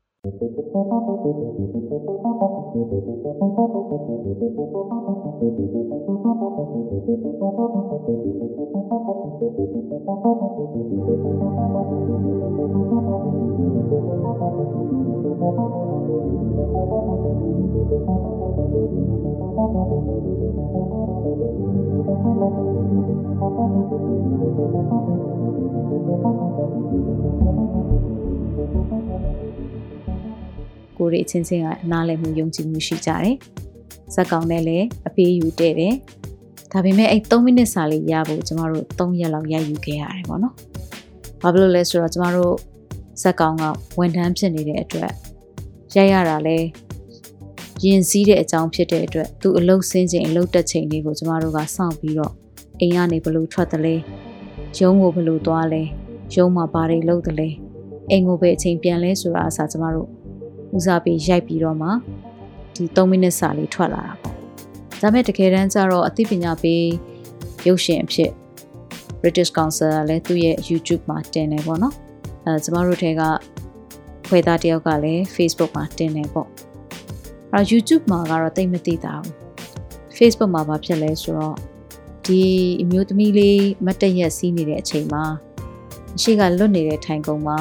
[30.96, 33.37] ကိုရီအချင်းချင်းကနားလည်မှုယုံကြည်မှုရှိကြတယ်။
[34.14, 35.94] ဇက်ကောင်နဲ့လည်းအပေးယူတဲ့တယ်။
[36.73, 40.55] ဒါပေမဲ့အဲ့3မိနစ်စာလေးရဖို့ကျမတို့3ရက်လောက်ရိုက်ယူခဲ့ရတယ်ပေါ့နော်။
[41.41, 42.55] ဘာဖြစ်လို့လဲဆိုတော့ကျမတို့
[43.23, 43.63] ဇက်ကောင်က
[43.99, 45.13] ဝန်ထမ်းဖြစ်နေတဲ့အတွက်
[45.95, 46.57] ရိုက်ရတာလဲ
[47.85, 52.33] ရင်စည်းတဲ့အကြောင်းဖြစ်တဲ့အတွက်သူအလုတ်ဆင်းချိန်အလုတ်တက်ချိန်လေးကိုကျမတို့ကစောင့်ပြီးတော့
[52.81, 53.95] အိမ်ကနေဘလို့ထွက်တယ်လဲ
[54.79, 55.83] ရုံးကိုဘလို့သွားလဲ
[56.35, 57.49] ရုံးမှာဘာတွေလုပ်တယ်လဲ
[58.11, 60.09] အိမ်ကိုပဲအချိန်ပြန်လဲဆိုတာအစားကျမတို့
[60.77, 61.89] ဦးစားပေးရိုက်ပြီးတော့မှ
[62.75, 64.39] ဒီ3မိနစ်စာလေးထွက်လာတာပေါ့
[65.01, 66.85] ဒါပေမဲ့တကယ်တမ်းကျတော့အသိပညာပေး
[67.67, 68.31] ရုပ်ရှင်အဖြစ်
[69.21, 71.95] British Council ကလည်းသူ့ရဲ့ YouTube မှာတင်နေပေါ့နော်
[72.45, 73.23] အဲကျမတို့ထဲက
[74.29, 76.49] ဖွယ်သားတယောက်ကလည်း Facebook မှာတင်နေပေါ့
[77.53, 79.35] အဲ YouTube မှာကတော့တိတ်မသိတာဘူး
[80.19, 81.57] Facebook မှာဘာဖြစ်လဲဆိုတော့
[82.27, 82.43] ဒီ
[82.83, 85.25] အမျိုးသမီးလေးမတ်တရက်စီးနေတဲ့အချိန်မှာ
[86.17, 87.59] အရှိကလွတ်နေတဲ့ထိုင်ကုန်မှာ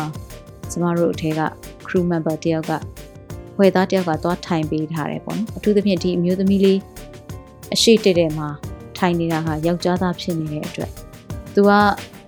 [0.71, 1.41] ကျမတို့အထဲက
[1.85, 2.71] crew member တယောက်က
[3.59, 6.79] ဝယ်သားတယောက်ကသွားထိုင်ပေးထားတယ်ပေါ့နော်အထူးသဖြင့်ဒီအမျိုးသမီးလေး
[7.73, 8.47] အရှိတက်တဲ့မှာ
[8.97, 10.91] ထိုင်နေတာဟာယောက်ျားသားဖြစ်နေတဲ့အတွက်
[11.53, 11.71] သူက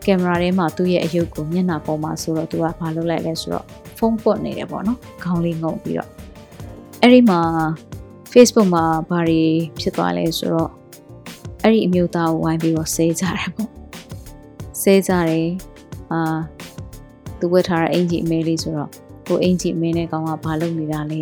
[0.06, 3.65] ကင်မရာထဲမှာသူ့ရဲ့အယုတ်ကိုမျက်နှာပေါ်မှာဆိုတော့သူကဘာလုပ်လိုက်လဲဆိုတော့
[3.97, 6.10] ဖုန်းပွတ်နေတယ်ပေါ့နော်ခေါင်းလေးငုံပြီးတော့
[7.01, 7.41] အဲ့ဒီမှာ
[8.32, 9.41] Facebook မှာဘာတွေ
[9.80, 10.71] ဖြစ်သွားလဲဆိုတော့
[11.63, 13.69] အဲ့ဒီအမျိုးသားကိုဝိုင်းပြီးတော့ဆဲကြတယ်ပေါ့
[14.82, 15.49] ဆဲကြတယ်
[16.12, 16.21] အာ
[17.39, 18.89] သူဝတ်ထားတဲ့အင်ဂျီအမဲလေးဆိုတော့
[19.27, 21.21] ကိုအင်ဂျီအမဲနဲ့ကောင်ကဘာလုပ်နေတာလဲ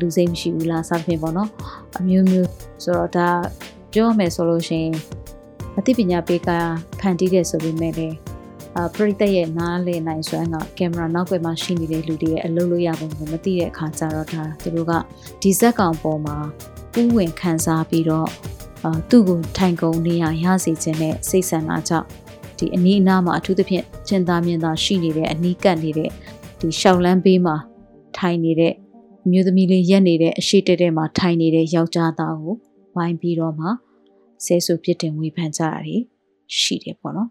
[0.00, 1.50] လူစိတ်မရှိဘူးလားစသဖြင့်ပေါ့နော်
[1.96, 2.50] အမျိုးမျိုး
[2.84, 3.28] ဆိုတော့ဒါ
[3.92, 4.94] ပြောရမယ်ဆိုလို့ရှိရင်
[5.78, 6.50] အသိပညာပေးက
[7.00, 8.16] ဖန်တီးတဲ့ဆိုပေမဲ့လည်း
[8.76, 14.92] အပရိသတ်ရဲ့နားလည်နိုင်စွမ်းကကင်မရာနောက်ွယ်မှာရှိနေတဲ့လူတွေရဲ့အလုပ်လုပ်ရပုံကိုမသိတဲ့အခါကျတော့ဒါသူတို့က
[15.42, 16.36] ဒီဇက်ကောင်ပေါ်မှာ
[16.92, 18.28] ပူးဝင်ခံစားပြီးတော့
[18.84, 22.08] အာသူ့ကိုထိုင်ကုန်နေရရစေခြင်းနဲ့စိတ်ဆန္ဒကြောင့်
[22.58, 26.10] ဒီအနီးအနားမှာအထူးသဖြင့်ကျင်သားမြင်သာရှိနေတဲ့အနီးကပ်နေတဲ့
[26.60, 27.56] ဒီရှောက်လန်းဘေးမှာ
[28.16, 28.72] ထိုင်နေတဲ့
[29.28, 32.56] အမျိုးသမီးလေးရက်နေတဲ့အရှိတက်တဲ့မှာထိုင်နေတဲ့ယောက်ျားသားကို
[32.94, 33.68] ဝိုင်းပြီးတော့မှ
[34.44, 35.70] ဆဲဆူပြစ်တင်ဝေဖန်ကြတာ
[36.58, 37.28] ရှိတယ်ပေါ့နော်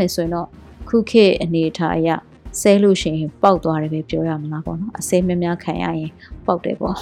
[0.00, 0.48] မယ်ဆိုရင်တော့
[0.88, 2.10] ခုခေတ်အနေအထားအရ
[2.60, 6.10] ဆဲလို့ရှိရင်ပေါက်သွားတယ်ပဲပြောရမလားပေါ့နော်အဆဲများများခံရရင်
[6.46, 6.96] ပေါက်တယ်ပေါ့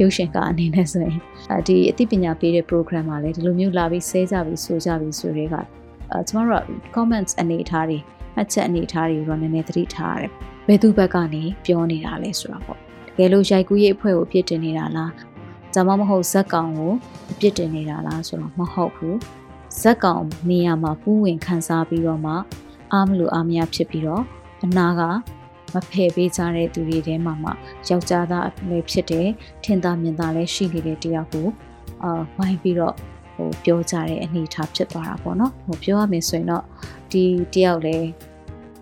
[0.00, 1.18] ရုပ်ရှင်ကအနေနဲ့ဆိုရင်
[1.50, 5.54] အဲဒီအသိပညာပေးတဲ့ program မှာလည်းဒီလိုမျိုးလာပြီးဆဲကြပြီးဆိုကြပြီးဆိုတွေက
[6.10, 6.64] အဲကျမတို့က
[6.96, 7.98] comments အနေအထားတွေ
[8.40, 10.30] အချက်အနေအထားတွေတော့နည်းနည်းသတိထားရတယ်
[10.66, 12.80] ဘယ်သူဘက်ကနေပြောနေတာလဲဆိုတာပေါ့တ
[13.18, 15.12] ကယ်လို့ရိုက်ကူးရေးအဖွဲ့ကိုအပြစ်တင်နေတာလား
[15.74, 16.92] ဒါမှမဟုတ်ဇက်ကောင်ကို
[17.32, 19.16] အပြစ်တင်နေတာလားဆိုတော့မဟုတ်ဘူး
[19.80, 22.32] ဇက်ကောင်နေရာမှာပူးဝင်ခန်းစားပြီးတော့မှ
[22.92, 24.22] အားမလို့အားမရဖြစ်ပြီးတော့
[24.64, 25.02] အနာက
[25.74, 27.50] မဖယ်ပေးကြတဲ့သူတွေထဲမှာမှ
[27.88, 29.28] ယောက်ျားသားလည်းဖြစ်တယ်
[29.64, 31.46] ထင်သာမြင်သာလည်းရှိနေတဲ့တရားကို
[32.02, 32.94] အာဝိုင်းပြီးတော့
[33.34, 36.64] ဟိုပြောကြတဲ့အနေအထားဖြစ်သွားတာပေါ့နော်ဟိုပြောရမယ်ဆိုရင်တော့
[37.12, 38.08] ဒီတယောက်လည်း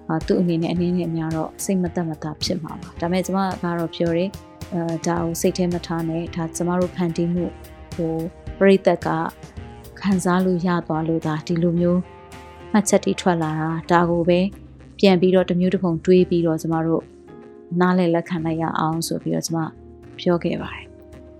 [0.08, 4.30] အာသူ့အနေနဲ့အနေနဲ့အများတော့စိတ်မသက်မသာဖြစ်မှာပါဒါပေမဲ့ကျမကတော့ပြောတယ်
[4.72, 7.44] အဲဒါကိုစိတ်ထဲမထားနဲ့ဒါကျမတို့ဖန်တီးမှု
[7.94, 8.14] ဟို
[8.58, 9.08] ပြိသက်က
[10.02, 12.00] ခံစားလို့ရသွားလို့ဒါဒီလိုမျိုး
[12.72, 14.40] မှတ်ချက်တွေထွက်လာတာဒါကိုပဲ
[14.98, 17.02] ပြန်ပြီးတော့တမျိုးတစ်ပုံတွေးပြီးတော့ကျမတို့
[17.80, 19.58] နားလည်လက်ခံလိုက်ရအောင်ဆိုပြီးတော့ကျမ
[20.18, 20.84] ပြောခဲ့ပါတယ်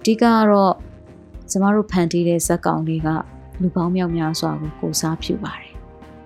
[0.00, 0.74] အဓိကကတော့
[1.50, 3.08] ကျမတို့ဖန်တီးတဲ့ဇက်ကောင်တွေက
[3.60, 5.72] လူပေါင်းမြောက်များစွာကိုကိုစားပြုပါတယ်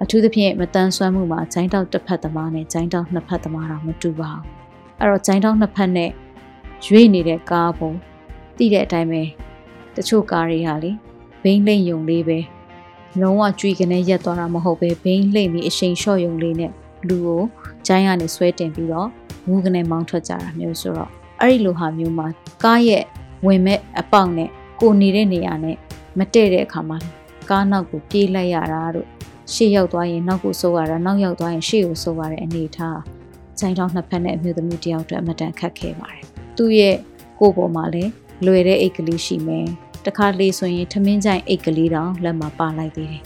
[0.02, 4.44] အထူးသဖြင့်မတန်ဆွမ်းမှုမှာဂျိုင်းတောက်တစ်ဖက်သမားနဲ့ဂျိုင်းတောက်နှစ်ဖက်သမားတော့မတူပါဘူး
[5.00, 6.10] အဲ့တော့ဂျိုင်းတောက်နှစ်ဖက်နဲ့
[6.86, 7.90] ရွေ့နေတဲ့ကားပုံ
[8.56, 9.22] တည်တဲ့အတိုင်းပဲ
[9.96, 10.90] တချို့ကားတွေဟာလေ
[11.46, 12.38] ဘိန်းလိမ့်ယုံလေးပဲ
[13.20, 16.70] လုံးဝကြွေကနေရက်သွားတာမဟုတ်ပဲဘိန်းလိမ့်ပြီးအရှိန်လျှော့ယုံလေးနဲ့
[17.08, 17.42] လူကို
[17.86, 19.08] ဂျိုင်းကနေဆွဲတင်ပြီးတော့
[19.48, 22.26] ဝူကနေမောင်းထွက်ကြတာမျိုးဆိုတော့အဲ့ဒီလိုဟာမျိုးမှာ
[22.64, 23.04] ကားရဲ့
[23.46, 24.48] ဝင်မဲ့အပေါက်နဲ့
[24.80, 25.76] ကိုနေတဲ့နေရာနဲ့
[26.18, 26.98] မတည့်တဲ့အခါမှာ
[27.50, 29.08] ကားနောက်ကိုပြေးလိုက်ရတာတို့
[29.52, 32.98] ရှေ့ရောက်သွားရင်နောက်ကိုစိုးရတာနောက်ရောက်သွားရင်ရှေ့ကိုစိုးရတဲ့အနေထား
[33.60, 36.24] ဆိုင်တောင်းနှစ်ဖက်နဲ့အမျိုးသမီးတယောက်အတွက်အမတန်ခက်ခဲပါတယ်
[36.56, 36.96] သူ့ရဲ့
[37.40, 38.10] ကိုယ်ပေါ်မှာလည်း
[38.46, 39.66] လွယ်တဲ့အိတ်ကလေးရှိမယ်
[40.06, 43.22] တခါလေဆိုရင်ထမင်းကြိုင်အိတ်ကလေးတောင်လက်မှာပါလိုက်သေးတယ်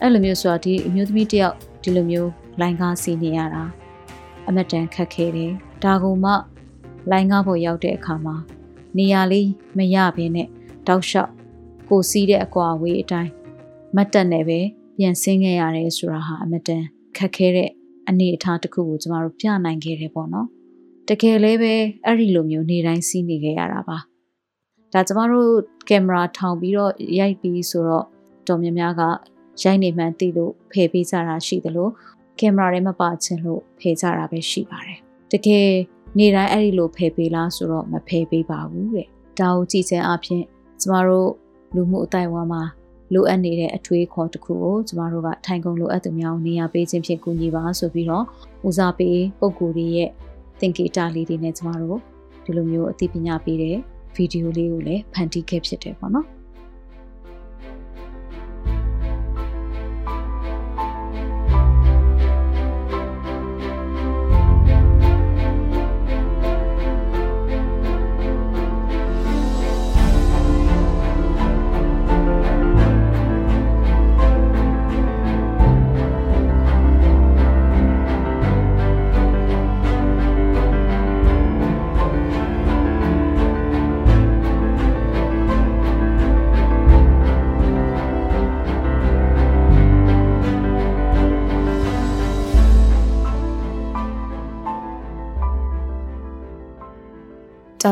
[0.00, 2.30] အဲ့လိုမျိုးဆိုတာဒီအမျိုးသမီးတယောက်ဒီလိုမျိုး
[2.60, 3.64] လိုင်းကားစီနေရတာ
[4.48, 5.52] အမတန်ခက်ခဲတယ်
[5.84, 6.32] ဒါကမှ
[7.10, 8.36] လိုင်းကားပေါ်ရောက်တဲ့အခါမှာ
[8.98, 10.48] နေရာလေးမရဘဲနဲ့
[10.86, 11.32] တောက်လျှောက်
[11.88, 13.30] ကိုစီးတဲ့အကွာဝေးအတိုင်း
[13.96, 14.60] မတ်တက်နဲ့ပဲ
[14.98, 16.82] ပြန်ဆင်းခဲ့ရတယ်ဆိုတာဟာအမတန်
[17.16, 17.70] ခက်ခဲတဲ့
[18.08, 20.48] အနေအထားတစ်ခုကိုကျမတို့ပြနိုင်ခဲ့တယ်ပေါ့နော်
[21.08, 23.98] တကယ်လည်းပဲအဲ့ဒီလိုမျိုးနေတိုင်းစီးနေခဲ့ရတာပါ
[24.92, 25.50] ဒါကျမတို့
[25.88, 28.04] ကင်မရာထောင်ပြီးတော့ရိုက်ပြီးဆိုတော့
[28.48, 29.02] တော်များများက
[29.62, 31.88] ရိုက်နေမှန်းသိလို့ဖယ်ပေးကြတာရှိသလို
[32.38, 34.98] ကင်မရာထဲမှာပါချင်လို့ဖယ်ကြတာပဲရှိပါတယ်
[35.32, 35.68] တကယ်
[36.18, 39.06] နေတိုင်းအဲ့ဒီလိုဖယ်ပေးလားဆိုတော့မဖယ်ပေးပါဘူးတဲ့
[39.40, 40.42] ဒါကိုကြည့်ခြင်းအပြင်
[40.80, 41.30] ကျမတို့
[41.74, 42.62] လူမှုအတိုင်းအဝါမှာ
[43.14, 48.24] လိုအပ်နေတဲ့အထွေးခေါ်တစ်ခုကိုကျမတို့ကထိုင်ကုန်လိုအပ်သူများကိုနေရာပေးခြင်းဖြင့်ကူညီပါဆိုပြီးတော့
[48.68, 50.10] ဦးစားပေးပုံကိုယ်တွေရဲ့
[50.60, 51.98] သင်္ကေတလေးတွေနဲ့ကျမတို့
[52.44, 53.76] ဒီလိုမျိုးအသိပညာပေးတဲ့
[54.14, 56.26] ဗီဒီယိုလေးကိုလည်းဖန်တီးခဲ့ဖြစ်တယ်ပေါ့နော်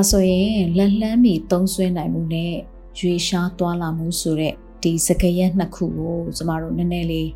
[0.01, 2.55] ဒါဆိုရင်လက်လှမ်းမီသုံးဆွဲနိုင်မှုနဲ့
[2.99, 7.31] ရွေရှားသွားလာမှုဆိုတဲ့ဒီစကရက်နှစ်ခုကိုကျမတို့နည်းနည်းလေး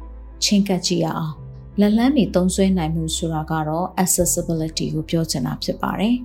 [0.45, 1.35] ချင်းကပ်ကြည့်ရအောင်
[1.81, 6.17] လက်လှမ်းမီသုံးဆွဲနိုင်မှုဆိုတာကတော့ accessibility ကိုပြောချင်တာဖြစ်ပါတယ်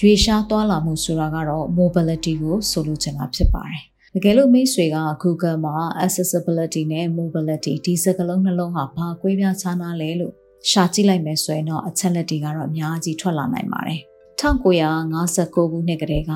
[0.00, 3.82] ရွေရှားသွားလာမှုဆိုတာကတော့ mobility ကိုဆိုလိုချင်တာဖြစ်ပါတယ်
[4.14, 10.34] တကယ်လို့မိတ်ဆွေက Google မှာ accessibility နဲ့ mobility ဒီစကားလုံးနှလုံးဟာဘာကွဲပြားခြားနားလဲလို့
[10.70, 14.02] ရှာကြည့်လိုက်မယ်ဆိုရင်တော့အချက်လက်တွေကတော့အများကြီးထွက်လာနိုင်ပါတယ်
[14.40, 16.34] 1959ခုနှစ်ကတည်းက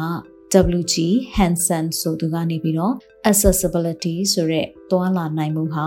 [0.79, 0.95] WG
[1.37, 2.95] Hansen ဆိုသူကနေပြီးတော့
[3.31, 5.87] accessibility ဆိုတဲ့တွာလာနိုင်မှုဟာ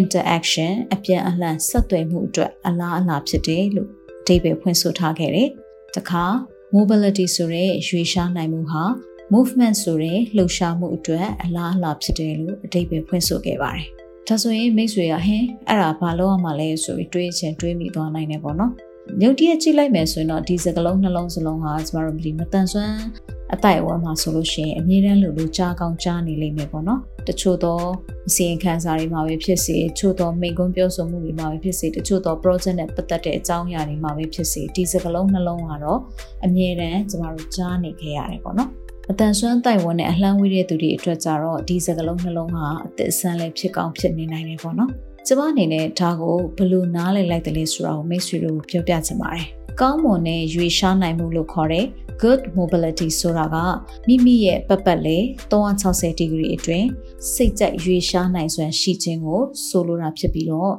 [0.00, 3.90] interaction အပြန်အလှန်ဆက်သွယ်မှုအတွက်အလားအလာဖြစ်တယ်လို့
[4.22, 5.48] အဓိပ္ပာယ်ဖွင့်ဆိုထားခဲ့တယ်။
[5.96, 6.24] တခါ
[6.74, 8.84] mobility ဆိုတဲ့ရွေရှားနိုင်မှုဟာ
[9.34, 13.86] movement ဆိုတဲ့လှုပ်ရှားမှုအတွက်အလားအလာဖြစ်တယ်လို့အဓိပ္ပာယ်ဖွင့်ဆိုခဲ့ပါတယ်။
[14.28, 18.72] ဒါဆိုရင်မိတ်ဆွေကဟင်းအဲ့ဒါဘာလို့ရမှာလဲဆိုပြီးတွေးချင်တွေးမိသွားနိုင်တယ်ပေါ့နော်။
[19.22, 22.98] ရုတ်တရက်ကြည့်လိုက်မယ်ဆိုရင်တော့ဒီစကလုံးနှလုံးစလုံးဟာကျမတို့ဒီမတန်ဆွမ်း
[23.54, 27.78] အတိုက်အဝန်းမှာဆိုလို့ရှိရင်အမြဲတမ်းလိုလိုကြားကောင်းကြားနေလိမ့်မယ်ပေါ့နော်တချို့သော
[28.28, 36.00] အစီရင်ခံစာတွေမှာပဲဖြစ်စေတချို့သောမိန့်ခွန်းပြောဆိုမှုတွေမှာပဲဖြစ်စေတချို့သော project နဲ့ပတ်သက်တဲ့အကြောင်းအရာတွေမှာပဲဖြစ်စေဒီစကလုံးနှလုံးကတော့
[36.44, 38.70] အမြဲတမ်းကျမတို့ကြားနေခဲ့ရတယ်ပေါ့နော်
[39.10, 44.90] အတန်ဆွမ်းတိုက်ဝန်းနဲ့အလှမ်းဝေးတဲ့သူတွေအတွက်ကြတော့ဒီစကလုံးနှလုံးဟာအသက်အဆန်းလည်းဖြစ်ကောင်းဖြစ်နေနိုင်တယ်ပေါ့နော်
[45.28, 49.46] ကျမအနေနဲ့ဒါကိုဘယ်လိုနားလည်လိုက်တယ်လဲဆိုတာကိုမိတ်ဆွေတို့ပြောပြချင်ပါတယ်။
[49.80, 51.86] ကောင်းမွန်တဲ့ရွေရှားနိုင်မှုလို့ခေါ်တဲ့
[52.22, 53.56] good mobility ဆိုတာက
[54.06, 55.18] မိမိရဲ့ပတ်ပတ်လေ
[55.52, 56.88] 360 degree အတွင်း
[57.32, 60.74] စိတ်ကြိုက်ရွေရှားနိုင်စွမ်းရှိခြင်းကိုဆိုလိုတာဖြစ်ပြီးတော့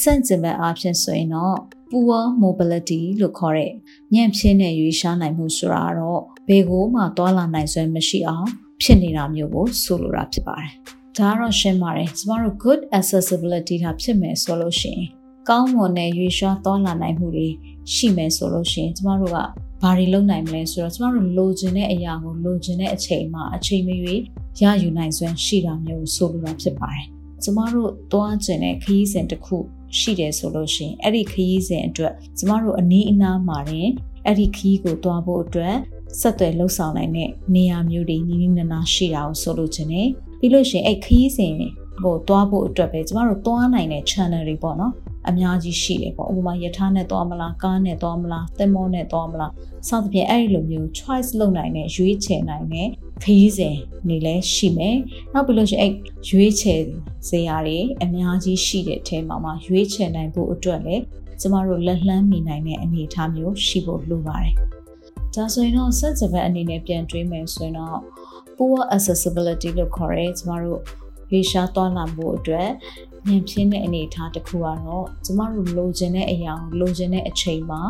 [0.00, 1.56] စန့်ကျင်ဘက်အားဖြင့်ဆိုရင်တော့
[1.90, 3.72] poor mobility လို့ခေါ်တဲ့
[4.14, 8.48] ညံ့ဖျင်းတဲ့ရွေရှားနိုင်မှုဆိုတာကတော့ဘယ်ကိုမှသွာလာနိုင်စွမ်းမရှိအောင်
[8.82, 10.74] ဖြစ်နေတာမျိုးကိုဆိုလိုတာဖြစ်ပါတယ်။
[11.18, 15.06] ဒါကတော့ရှင်းပါတယ်ကျမတို့ good accessibility ကဖြစ်မယ်ဆိုလို့ရှိရင်
[15.48, 17.48] ကောင်းမွန်တဲ့ရွေရွှာသွားလာနိုင်မှုတွေ
[17.94, 19.38] ရှိမယ်ဆိုလို့ရှိရင်ကျမတို့က
[19.82, 24.20] ဘာတွေလုပ်နိုင်မလဲဆိုတော့ကျမတို့လိုချင်တဲ့အရာကိုလိုချင်တဲ့အချိန်မှာအချိန်မရွေး
[24.60, 27.06] ရယူနိုင်စွမ်းရှိတာမျိုးဆိုလိုတာဖြစ်ပါတယ်
[27.42, 29.56] ကျမတို့သွားကျင်တဲ့ခရီးစဉ်တစ်ခု
[29.98, 33.90] ရှိတယ်ဆိုလို့ရှိရင်အဲ့ဒီခရီးစဉ်အတွက်ကျမတို့အနည်းအနားမှာရင်
[34.26, 35.76] အဲ့ဒီခရီးကိုသွားဖို့အတွက်
[36.20, 41.52] ဆက်သွယ်လှုပ်ဆောင်နိုင်တဲ့နေရာမျိုးတွေနီးနီးနားနားရှိတာကိုဆိုလိုချင်တယ်ပြီးလို့ရှိရင်အဲ့ခရီးစဉ်
[42.04, 44.92] ကိုတွားဖို့အတွက်ပဲကျမတို့တွားနိုင်တဲ့ channel တွေပေါ့နော်
[45.28, 49.52] အများကြီးရှိတယ်ပေါ့ဥပမာယထာနဲ့သွားမလားကားနဲ့သွားမလားသင်္ဘောနဲ့သွားမလား
[49.88, 52.88] စသဖြင့်အဲ့ဒီလိုမျိုး choice လုပ်နိုင်တဲ့ရွေးချယ်နိုင်တဲ့
[53.22, 53.76] ခရီးစဉ်
[54.08, 54.96] နေလဲရှိမယ်
[55.32, 55.92] နောက်ပြီးလို့ရှိရင်အဲ့
[56.28, 56.80] ရွေးချယ်
[57.28, 61.02] စရာတွေအများကြီးရှိတဲ့အထဲမှာမှရွေးချယ်နိုင်ဖို့အတွက်လည်း
[61.40, 64.54] ကျမတို့လက်လှမ်းမိနိုင်တဲ့အနေအထားမျိုးရှိဖို့လိုပါတယ်
[65.34, 67.98] ဒါဆိုရင်တော့စက်စပက်အနေနဲ့ပြန်တွေးမယ်ဆိုရင်တော့
[68.56, 70.80] poor accessibility လို့ခေါ်ရဲကျမတို့
[71.30, 72.68] ရွေရှားသွားလာမှုအတွက်
[73.28, 77.80] ဉာဏ်ဖြင်းတဲ့အနေအထားတစ်ခုကတော့ကျမတို့လိုချင်တဲ့အရာကိုလိုချင်တဲ့အချိန်မှာ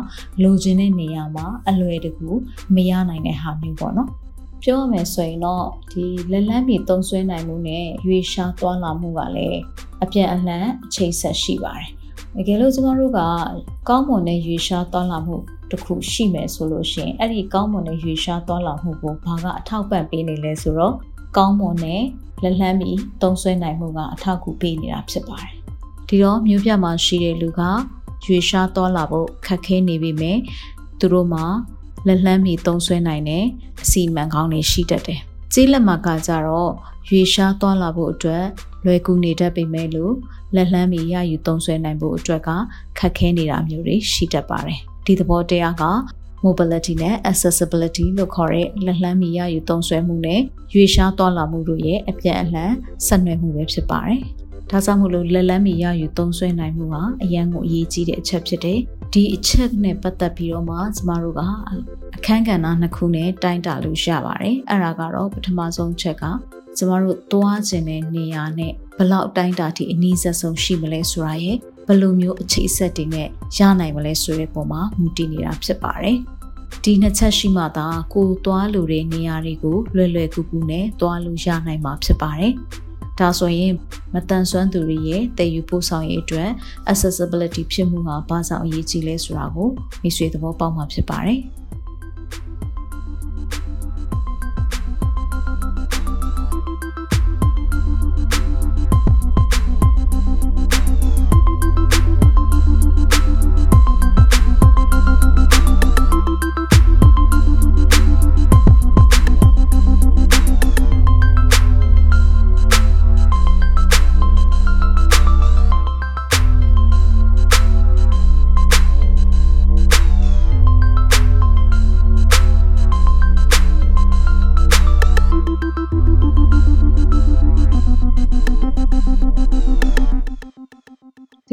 [0.43, 2.29] လိုချင်တဲ့နေရာမှာအလွယ်တကူ
[2.75, 4.09] မရနိုင်တဲ့ဟာမျိုးပေါ့နော်
[4.63, 9.59] ပြောရမယ်ဆိုရင်တော့ဒီလက်လန်းမီသုံးဆွဲနိုင်မှုနဲ့ရွေရှားသွားလာမှုကလည်း
[10.03, 11.89] အပြန်အလှန်အချိန်ဆက်ရှိပါတယ်
[12.37, 13.19] တကယ်လို့ကျမတို့က
[13.89, 15.35] ကောင်းမွန်တဲ့ရွေရှားသွားလာမှု
[15.71, 20.95] တစ်ခုရှိမယ်ဆိုလို့ရှိရင်အဲ့ဒီကောင်းမွန်တဲ့ရွေရှားသွားလာမှုကိုဘာကအထောက်ပံ့ပေးနေလဲဆိုတော့
[21.37, 22.01] ကောင်းမွန်တဲ့
[22.43, 25.53] လက်လှမ်းပြီးသုံးဆွဲနိုင်မှုကအထောက်အကူပေးနေတာဖြစ်ပါတယ်။
[26.07, 27.61] ဒီတော့မြို့ပြမှာရှိတဲ့လူက
[28.25, 30.37] ရွေရှားသွားလာဖို့ခက်ခဲနေပြီမဲ့
[30.99, 31.45] သူတို့မှာ
[32.07, 33.43] လက်လှမ်းပြီးသုံးဆွဲနိုင်တဲ့
[33.83, 35.19] အစီအမံကောင်းတွေရှိတတ်တယ်။
[35.53, 36.71] ကြေးလက်မှာကကြတော့
[37.09, 38.45] ရွေရှားသွားလာဖို့အတွက်
[38.85, 40.13] လွယ်ကူနေတတ်ပေမဲ့လို့
[40.55, 42.49] လက်လှမ်းပြီးရယူသုံးဆွဲနိုင်ဖို့အတွက်က
[42.99, 45.83] ခက်ခဲနေတာမျိုးတွေရှိတတ်ပါတယ်။ဒီသဘောတရားက
[46.45, 50.41] mobility နဲ့ accessibility လို့ခေါ်တဲ့လက်လှမ်းမီရယူသုံးစွဲမှုနဲ့
[50.73, 52.71] ရွေရှားသွားလာမှုတို့ရဲ့အပြန်အလှန်
[53.07, 54.21] ဆက်နွယ်မှုပဲဖြစ်ပါတယ်။
[54.69, 58.79] ဒါကြောင့်မို့လို့လက်လန်းမီရယူသုံးစွဲနိုင်မှုဟာအရန်ကိုအရေးကြီးတဲ့အချက်ဖြစ်တယ်။
[59.13, 61.41] ဒီအချက်နဲ့ပတ်သက်ပြီးတော့မှကျမတို့က
[62.15, 66.23] အခန်းကဏ္ဍနှစ်ခုနဲ့တိုင်းတာလို့ရပါတယ်။အဲ့ဒါကတော့ပထမဆုံးချက်က
[66.77, 73.27] ကျမတို့သွားခြင်းတဲ့နေရာနဲ့ ဘလောက်တိုင်းတာထိအနည်းဆက်ဆုံးရှိမလဲဆိုတာရဲ့ဘယ်လိုမျိုးအခြေအဆက်တွေနဲ့
[73.57, 76.17] ရနိုင်မလဲဆိုတဲ့ပုံမှာမူတည်နေတာဖြစ်ပါတယ်။
[76.83, 82.53] ဒီနှစ်ချက်ရှိမှသာကိုသွားလိုတဲ့နေရာတွေကိုလွယ်လွယ်ကူကူနဲ့သွားလို့ရနိုင်မှာဖြစ်ပါတယ်။
[83.19, 83.73] ဒါဆိုရင်
[84.13, 86.49] မတန်ဆွမ်းသူတွေရဲ့တည်ယူပို့ဆောင်ရေးအတွက်
[86.91, 89.69] accessibility ဖြစ်မှုဟာဘာကြောင့်အရေးကြီးလဲဆိုတာကို
[90.01, 91.39] မိတ်ဆွေသဘောပေါက်မှာဖြစ်ပါတယ်။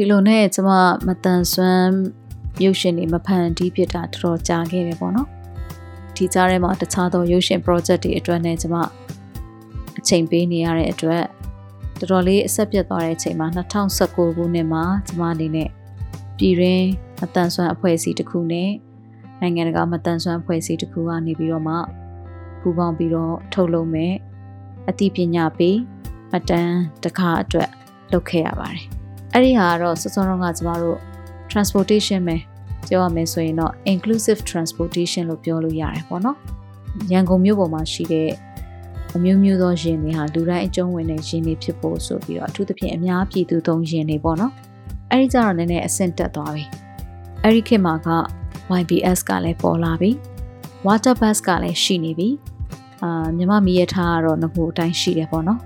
[0.03, 0.69] ဒီလိုနဲ့ကျမ
[1.07, 1.93] မတန်ဆွမ်း
[2.63, 5.27] ရုပ်ရှင်တွေမဖန်တီးဖြစ်တာတော်တော်ကြာခဲ့တယ်ပေါ့နော်
[6.15, 8.75] ဒီကြားထဲမှာတခြားသောရုပ်ရှင် project တွေအတွက်နဲ့ကျမ
[9.99, 11.23] အချိန်ပေးနေရတဲ့အတွက်
[11.99, 15.69] တော်တော်လေးအဆက်ပြတ်သွားတဲ့အချိန်မှာ2019ခုနှစ်မှာကျမအနေနဲ့
[16.37, 16.89] ပြည်ရင်း
[17.19, 18.71] မတန်ဆွမ်းအဖွဲ့အစည်းတစ်ခုနဲ့
[19.39, 21.75] နိုင်ငံတကာမတန်ဆွမ်းအဖွဲ့အစည်းတစ်ခုကနေပြီးတော့မှ
[22.61, 24.13] ပူးပေါင်းပြီးတော့ထုတ်လုပ်မယ်
[24.89, 25.77] အသိပညာပေး
[26.31, 26.69] မတန်
[27.03, 27.69] တခါအတွက်
[28.11, 29.02] လုပ်ခဲ့ရပါတယ်
[29.35, 30.97] အဲ့ဒီဟာကတော့စောစောတုန်းကကျမတို့
[31.51, 32.37] transportation ပဲ
[32.87, 36.37] ပြောရမယ်ဆိုရင်တော့ inclusive transportation လို့ပြောလို့ရတယ်ပေါ့နော်
[37.11, 38.29] ရန်ကုန်မြို့ပေါ်မှာရှိတဲ့
[39.15, 44.53] အမျိုးမျိုးသောယဉ်တွေဟာလူတိုင်းအကျုံးဝင်တဲ့ယဉ်တွေဖြစ်ဖို့ဆိုပြီးတော့အထူးသဖြင့်အများပြည်သူသုံးယဉ်တွေပေါ့နော်
[45.11, 46.63] အဲ့ဒီကြတော့နည်းနည်းအဆင့်တက်သွားပြီ
[47.43, 48.09] အဲ့ဒီခေတ်မှာက
[48.79, 50.11] YBS ကလည်းပေါ်လာပြီ
[50.85, 52.29] water bus ကလည်းရှိနေပြီ
[53.03, 55.59] အာမြမမီးရထားကတော့ငကိုအတိုင်းရှိတယ်ပေါ့နော်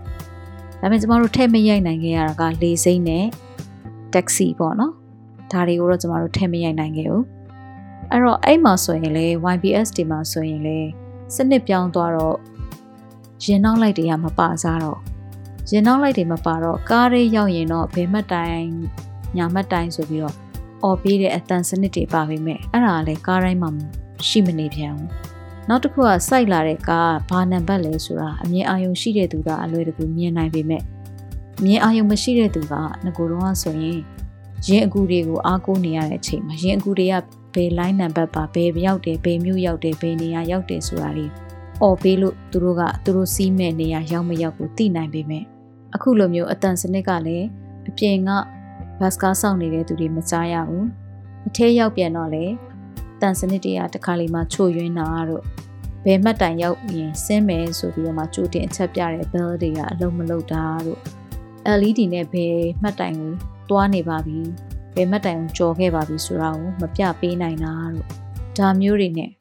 [0.82, 3.26] ဒါပေမဲ့ကျမတို့ထည့်မရိုက်နိုင်ခဲ့ရတာကလေစိမ့်နဲ့
[4.18, 4.94] တက္ကစီပေါ့နော်
[5.52, 7.26] ဒါတွေကိုတော့ကျမတို့ထည့်မရိုက်နိုင်ခဲ့ဘူး
[8.12, 10.80] အဲ့တော့အဲ့မှာဆိုရင်လေ YBS တွေမှာဆိုရင်လေ
[11.36, 12.38] စနစ်ပြောင်းသွားတော့
[13.44, 15.00] ရင်နောက်လိုက်တွေကမပါစားတော့
[15.72, 18.64] ရင်နောက်လိုက်တွေမပါတော့ကားလေးရောက်ရင်တော့ဘယ်မှတ်တိုင်
[19.38, 20.36] ညာမှတ်တိုင်ဆိုပြီးတော့
[20.84, 23.70] អော်ပေးတဲ့အတန်စနစ်တွေပါပေမဲ့အဲ့ဒါလည်းကားတိုင်းမှာ
[24.28, 25.10] ရှိမနေပြန်ဘူး
[25.70, 30.82] နောက်တစ်ခုကစိုက်လာတဲ့ကားဘာနံပါတ်လဲဆိုတာအမြင်အာရုံရှိတဲ့သူကအလွယ်တကူမြင်နိုင်ပေမဲ့
[31.64, 32.74] မြင်အာရုံမရှိတဲ့သူက
[33.06, 34.00] ငကိုတော့ဆိုရင်
[34.68, 37.14] ရင်အကူတွေကိုအားကိုးနေရတဲ့အချိန်မှာရင်အကူတွေက
[37.54, 41.26] ဘယ် line နံပါတ်ပါဘယ်ရောက်တယ်ဘယ်မြို့ရောက်တယ်ဘယ်နေရာရောက်တယ်ဆိုတာတွေ
[41.82, 45.44] អော်ပေးလို့သူတို့ကသူတို့စီးမဲ့နေရာရောက်မရောက်ကိုသိနိုင်ပေမဲ့
[45.96, 47.48] အခုလိုမျိုးအတန်စနစ်ကလည်း
[47.90, 48.30] အပြင်က
[49.00, 50.86] ဘတ်ကားစောင့်နေတဲ့သူတွေမကြားရဘူး
[51.48, 52.46] အထဲရောက်ပြန်တော့လေ
[53.22, 55.44] တန်စနစ်တွေကတခါလီမှချို့ယွင်းတာတို့
[56.06, 61.02] ဘယ်မှတ်တိုင်ရောက်ရင်ဆင်းမယ်ဆိုပြီးတော့မှကြိုတင်အချက်ပြတဲ့ bell တွေကအလုံးမလုံးတာတို့
[61.80, 63.32] LED နဲ့ဘယ်မှတ်တိုင်ကို
[63.70, 64.40] တွားနေပါပြီ
[64.96, 68.08] ဘယ်မှတ်တိုင်ကိုကြော်ခဲ့ပါပြီဆိုတာကိုမပြပေးနိုင်တာတို့
[68.58, 69.32] ဒါမျိုးတွေနဲ့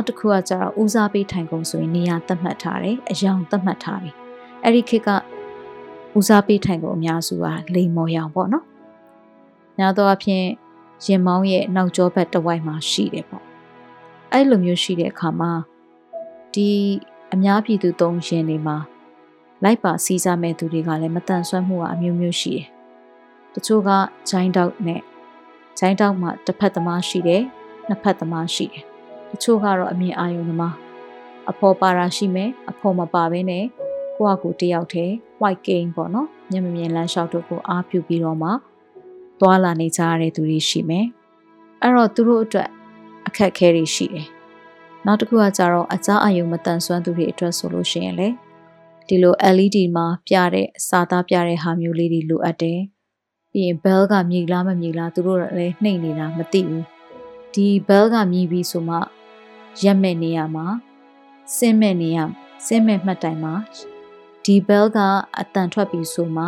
[0.00, 4.10] နောက်တစ်ခုကကျတော့ဦးစားပေးထိုင်ကုန်ဆိုရင်နေရာသတ်မှတ်ထားတယ်အယောင်သတ်မှတ်ထားပြီ
[4.62, 5.08] အဲ့ဒီခေတ်က
[6.18, 8.64] ဦးစားပေးထိုင်ကုန်အများစုကလိမ်မော်ရောင်ပေါ့နော်
[9.78, 10.46] များသောအားဖြင့်
[11.06, 13.44] ရင်မောင်းရဲ့နောက်ကျောဘက်တစ်ဝိုက်မှာရှိတယ်ပေါ့
[14.32, 15.52] အဲ့လိုမျိုးရှိတဲ့အခါမှာ
[16.54, 16.68] ဒီ
[17.32, 18.76] အများပြည်သူသုံးရင်တွေမှာ
[19.64, 22.66] လိုက်ပါစီးစားမဲ့သူတွေကလည်းမတန်ဆွမ်းမှုကအမျိုးမျိုးရှိတယ်။
[23.54, 23.90] တချို့က
[24.30, 25.02] ဂျိုင်းတောက်နဲ့
[25.78, 27.42] ဂျိုင်းတောက်မှာတစ်ဖက်သမားရှိတယ်
[27.88, 28.84] နှစ်ဖက်သမားရှိတယ်။
[29.30, 30.74] တချို့ကတော့အမြင်အာရုံသမား
[31.50, 33.64] အဖော်ပါတာရှိမယ်အဖော်မပါဘဲနဲ့
[34.16, 35.12] ကိုယ့်အကူတယောက်တည်း
[35.42, 38.50] white game ပေါ့နော်မျက်မမြင်လမ်းလျှောက်တို့ကိုအားပြုပြီးတော့မှ
[39.40, 41.06] သွာလာနေကြရတဲ့သူတွေရှိမယ်။
[41.82, 42.68] အဲ့တော့သူတို့အတွက်
[43.26, 44.26] အခက်အခဲတွေရှိတယ်။
[45.06, 48.28] နောက်တစ်ခုကကြတော့အကြားအယုံမတန်ဆွမ်းသူတွေအတွက်ဆိုလို့ရှိရင်လေ
[49.08, 52.78] ဒီလို LED မှာပြတဲ့စာသားပြတဲ့ဟာမျိုးလေးတွေလိုအပ်တယ်။
[53.52, 56.84] ပြီးရင် bell ကမြည်လားမမြည်လားသူတို့လည်းနှိမ့်နေတာမသိဘူး။
[57.54, 58.96] ဒီ bell ကမြည်ပြီးဆိုမှ
[59.84, 60.66] ရက်မဲ့နေရမှာ
[61.56, 62.18] ဆင်းမဲ့နေရ
[62.66, 63.54] ဆင်းမဲ့မှတ်တိုင်မှာ
[64.44, 64.98] ဒီ bell က
[65.38, 66.44] အတန်ထွက်ပြီးဆိုမှ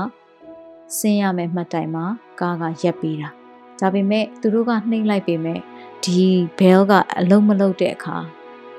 [0.96, 2.04] ဆင်းရမယ်မှတ်တိုင်မှာ
[2.40, 3.28] ကားကရက်ပြီးတာ။
[3.80, 5.58] ဒါပေမဲ့သူတို့ကနှိမ့်လိုက်ပေမဲ့
[6.04, 6.20] ဒီ
[6.58, 8.16] bell ကအလုံးမလုံးတဲ့အခါ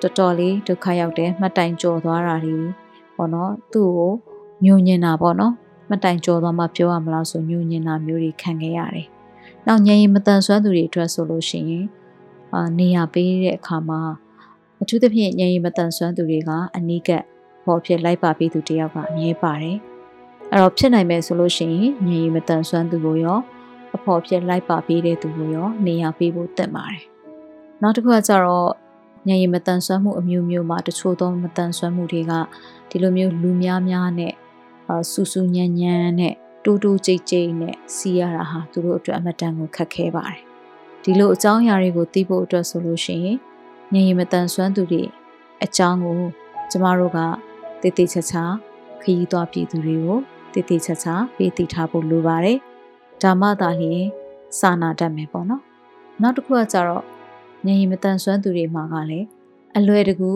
[0.01, 2.57] တော်တော်လေးဒုက္ခရောက်တယ်မှတ်တိုင်ကြော်သွားတာတွေ
[3.15, 4.13] ပေါ့နော်သူ့ကို
[4.63, 5.53] ညှို့ညင်တာပေါ့နော်
[5.89, 9.07] မတိုင်ကြော်သွားမှပြောရမလားဆိုညှို့ညင်တာမျိုးတွေခံခဲ့ရတယ်။
[9.67, 11.85] နောက်ညရင်မတန်ဆွမ်းသူတွေအတွက်ဆိုလို့ရှိရင်
[12.53, 13.99] အာနေရပေးတဲ့အခါမှာ
[14.83, 17.23] အထူးသဖြင့်ညရင်မတန်ဆွမ်းသူတွေကအနီးကပ်
[17.65, 19.77] ပေါ်ဖြစ်လိုက်ပါပေးသူတယောက်ကအမြဲပါတယ်။
[20.51, 23.39] အဲ့တော့ဖြစ်နိုင်မယ်ဆိုလို့ရှိရင်ညရင်မတန်ဆွမ်းသူကိုရော
[23.95, 27.03] အဖော်ဖြစ်လိုက်ပါပေးတဲ့သူကိုရောနေရပေးဖို့တက်ပါတယ်။
[27.81, 28.71] နောက်တစ်ခုကကြတော့
[29.27, 32.33] ညရင်မတန်ဆွမ်းမှုအမျိုးမျိုးမှာတချို့သောမတန်ဆွမ်းမှုတွေက
[32.89, 34.33] ဒီလိုမျိုးလူများများနဲ့
[35.11, 40.39] ဆူဆူညံ့ညံ့နဲ့တူတူကြိတ်ကြိတ်နဲ့စီးရတာဟာသူတို့အတွက်အမတန်ကိုခက်ခဲပါတယ်
[41.03, 43.37] ဒီလိုအကြောင်းအရာတွေကိုသိဖို့အတွက်ဆိုလို့ရှိရင်
[43.91, 45.03] ညင်ရင်မတန်ဆွမ်းသူတွေ
[45.63, 46.19] အကြောင်းကို
[46.71, 47.19] ကျမတို့က
[47.81, 48.43] တည်တည်ချာချာ
[49.01, 50.17] ခရီးသွားပြည်သူတွေကို
[50.53, 52.57] တည်တည်ချာချာပေးသိထားဖို့လိုပါတယ်
[53.21, 54.03] ဒါမှသာလျှင်
[54.59, 55.61] စာနာတတ်မယ်ပေါ့နော်
[56.21, 57.03] နောက်တစ်ခုကကြတော့
[57.65, 59.27] ညင်ရင်မတန်ဆွမ်းသူတွေမှာကလည်း
[59.77, 60.31] အလွယ်တကူ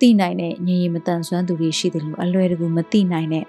[0.00, 3.44] သိနိုင်တဲ့ဉာဏ်ရည်မတန်ဆွမ်းသူတွေရှိတယ်လို့အလွယ်တကူမသိနိုင်တဲ့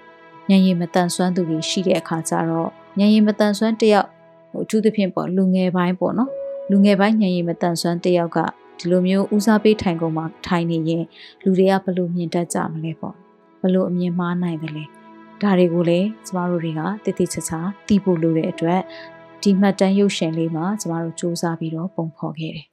[0.50, 4.08] ဉာဏ်ရည်မတန်ဆွမ်းသူတွေရှိတဲ့အခါကျတော့ဉာဏ်ရည်မတန်ဆွမ်းတယောက်
[4.50, 6.30] ဟိုအထူးသဖြင့်ပေါ့လူငယ်ပိုင်းပေါ့နော်
[6.70, 8.38] လူငယ်ပိုင်းဉာဏ်ရည်မတန်ဆွမ်းတယောက်က
[8.78, 11.04] ဒီလိုမျိုးဦးစားပေးထိုင်ကုန်မှာထိုင်နေရင်
[11.42, 13.14] လူတွေကဘလို့မြင်တတ်ကြမလဲပေါ့
[13.62, 14.84] ဘလို့အမြင်မှားနိုင်တယ်လဲ
[15.42, 18.80] ဒါတွေကိုလည်းကျမတို့တွေကတည်တည်ချာချာသိဖို့လိုတဲ့အတွက်
[19.42, 22.66] ဒီမှတ်တမ်းရုပ်ရှင်လေးမှာကျမတို့စူးစမ်းပြီးတော့ပုံဖော်ခဲ့တယ်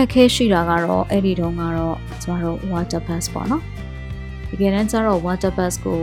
[0.00, 3.62] က်ခဲရှိတာကတော့အဲ့ဒီတုန်းကတော့ကျမတို့ water bus ပေါ့နော်
[4.48, 6.02] တကယ်တမ်းကျတော့ water bus ကို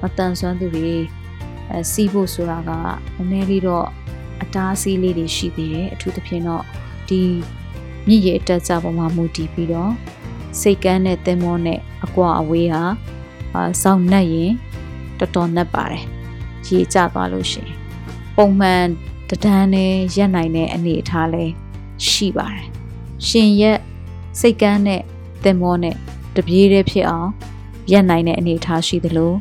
[0.00, 0.94] မတန်ဆွမ်းသူတွေ
[1.70, 2.70] အဲစီးဖို့ဆိုတာက
[3.16, 3.86] နည်းနည်းလေးတော့
[4.42, 6.62] အတားအဆီးလေးတွေရှိသေးတယ်အထူးသဖြင့်တော့
[7.08, 7.20] ဒီ
[8.06, 9.92] မြင့်ရအတက်ကြပေါ်မှာမူတည်ပြီးတော့
[10.60, 12.82] စိတ်ကန်းနဲ့သင်္ဘောနဲ့အကွာအဝေးဟာ
[13.54, 14.52] အာစောင့်နှက်ရင်
[15.18, 16.04] တော်တော်နှက်ပါတယ်
[16.66, 17.74] ရေကျသွားလို့ရှိရင်
[18.36, 18.84] ပုံမှန်
[19.30, 21.44] တဒန်းနဲ့ရက်နိုင်တဲ့အနေအထားလဲ
[22.08, 22.77] ရှိပါတယ်
[23.26, 23.78] ရှင်ရက်
[24.40, 25.02] စိတ်ကန်းနဲ့
[25.44, 25.94] သင်္ဘောနဲ့
[26.36, 27.30] တပြေးတည်းဖြစ်အောင်
[27.92, 29.32] ရက်နိုင်တဲ့အနေအထားရှိသလို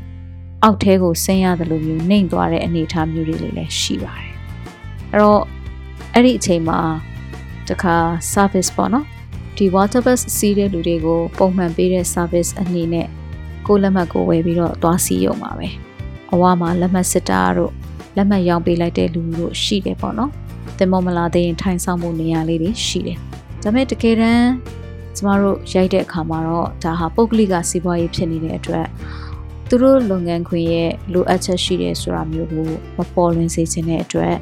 [0.64, 4.34] အောက်ထဲကိုဆင်းရသလိုမျိုးနှိမ်သွားတဲ့အနေအထားမျိုးတွေလည်းရှိပါတယ်
[5.12, 5.42] အဲ့တော့
[6.14, 6.80] အဲ့ဒီအချိန်မှာ
[7.70, 7.96] တခါ
[8.34, 9.06] service ပေါ့နော်
[9.58, 13.08] ဒီ water bus စီးတဲ့လူတွေကိုပုံမှန်ပေးတဲ့ service အနေနဲ့
[13.68, 15.68] ကိုလက်မှတ်ကိုဝယ်ပြီးတော့သွားစီးရုံပါပဲ
[16.34, 17.74] အဝမှာလက်မှတ်စစ်တာတို့
[18.16, 20.32] လက်မှတ်ရောင်းပေးလိုက်တဲ့လူတို့ရှိတယ်ပေါ့နော်
[20.78, 23.20] တင်မောမလာသေးရင်ထိုင်ဆောင်မှုနေရာလေးတွေရှိတယ်
[23.68, 24.50] ဒါပေမဲ့တကယ်တမ်း
[25.18, 28.88] ကျမတို့ရိုက်တဲ့အခါမှာတော့ဒါဟာပုဂ္ဂလိကစီးပွားရေးဖြစ်နေတဲ့အတွက်
[29.70, 32.66] သူတို့လုပ်ငန်းခွင်ရဲ့လိုအပ်ချက်ရှိတယ်ဆိုတာမျိုးကို
[32.98, 34.36] မပေါ်လွင်စေချင်တဲ့အတွက်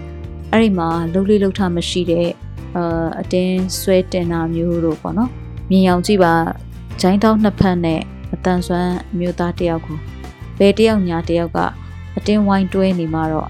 [0.52, 2.30] အဲ့ဒီမှာလှုပ်လေးလှုပ်ထမရှိတဲ့
[2.76, 5.32] အာအတင်းဆွဲတင်တာမျိုးတို့ပေါ့နော်
[5.70, 6.34] မြင်အောင်ကြည့်ပါ
[7.02, 8.02] ဂျိုင်းတောက်နှစ်ဖက်နဲ့
[8.34, 9.98] အတန်ဆွမ်းမျိုးသားတယောက်ကို
[10.60, 11.58] ဘယ်တယောက်ညာတယောက်က
[12.18, 13.50] အတင်းဝိုင်းတွဲနေမှာတော့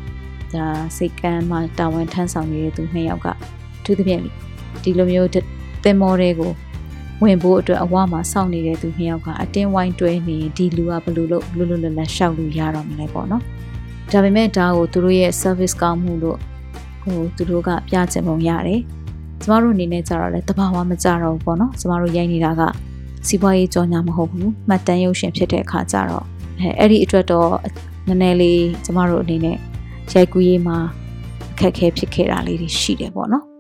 [0.53, 0.65] ဒါ
[0.97, 3.27] စိတ်ကမ်းမှတာဝန်ထမ်းဆောင်နေတဲ့သူနှစ်ယောက်က
[3.83, 4.21] သူသဖြင့်
[4.83, 5.29] ဒီလိုမျိုး
[5.85, 6.51] သင်္ဘောတွေကို
[7.23, 13.43] ဝင်ဖို့အတွက်အဝမှာစောင့်နေတဲ့သူနှစ်ယောက်ကအတင်းဝိုင်းတွဲနေဒီလူကဘလို့လို့လွတ်လွတ်လပ်လပ်ရှောက်လို့ရတော့မလဲပေါ့နော်
[14.11, 16.37] ဒါပေမဲ့ဒါကိုသူတို့ရဲ့ service ကောင်းမှုလို့
[17.03, 18.81] ဟိုသူတို့ကပြချင်ပုံရတယ်
[19.41, 22.61] ကျမတို့အနေနဲ့ကြတော့လေတဘာဝမကြတော့ဘူးပေါ့နော်ကျမတို့ရိုက်နေတာက
[23.27, 26.25] စီးပွားရေးကြောညာမဟုတ်ဘူးမှတ်တမ်းရုပ်ရှင်ဖြစ်တဲ့အခါကျတော့
[26.59, 27.51] အဲအဲ့ဒီအတွက်တော့
[28.07, 29.57] နည်းနည်းလေးကျမတို့အနေနဲ့
[30.13, 30.77] ရိုက်ကူးရေးမှာ
[31.53, 33.54] အခက်အခဲဖြစ်ခဲ့တာလေးတွေရှိတယ်ပေါ့နော်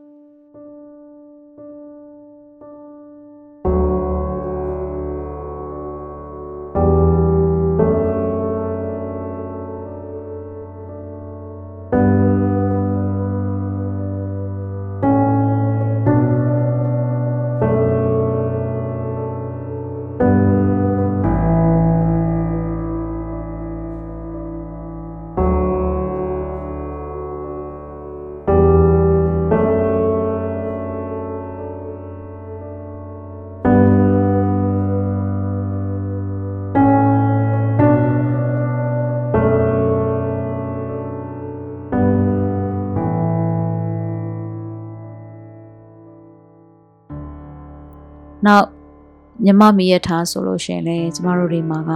[49.45, 51.91] မြမမီရထားဆိုလို့ရှင်လဲကျမတို့တွေမှာက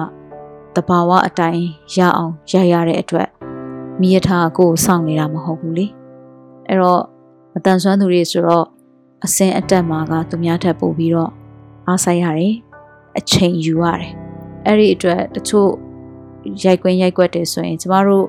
[0.76, 1.64] တဘာဝအတိုင်း
[1.96, 3.30] ရအောင်ရရတဲ့အတွက်
[4.02, 5.86] မီရထားကိုစောင့်နေတာမဟုတ်ဘူးလေ
[6.68, 7.04] အဲ့တော့
[7.54, 8.66] မတန်ဆွမ်းသူတွေဆိုတော့
[9.26, 11.32] အစင်အတက်မှာကသူများထပ်ပို့ပြီးတော့
[11.88, 12.56] အားဆိုင်ရတယ်
[13.18, 14.12] အချိန်ယူရတယ်
[14.66, 15.70] အဲ့ဒီအတွက်တချို့
[16.64, 18.26] ရိုက်ကွင်းရိုက်ကွက်တယ်ဆိုရင်ကျမတို့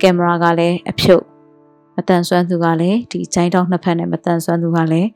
[0.00, 1.24] ကင်မရာကလည်းအဖြုတ်
[1.96, 5.08] မတန်ဆွမ်းသူကလည်းဒီဂျိုင်းတောင်းနှစ်ဖက်နဲ့မတန်ဆွမ်းသူကလည်း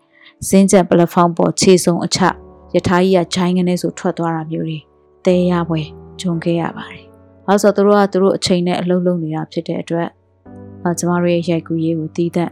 [0.49, 2.21] စင်းချက်ပလက်ဖောင်းပေါ်ခြေစုံအချ
[2.75, 4.79] ယထာကြီးကဂျိုင်းကနေဆိုထွက်သွားတာမျိုးတွေ
[5.21, 5.81] အသေးရပွဲ
[6.21, 7.03] ဂျုံခဲ့ရပါတယ်။
[7.47, 10.09] ဘာလို့ဆိုတော့သူတို့ကသူတို့အချိန်နဲ့အလုပ်လုပ်နေတာဖြစ်တဲ့အတွက်
[10.83, 12.51] အဲကျမတို့ရဲ့ရိုက်ကူးရေးကိုတီးတဲ့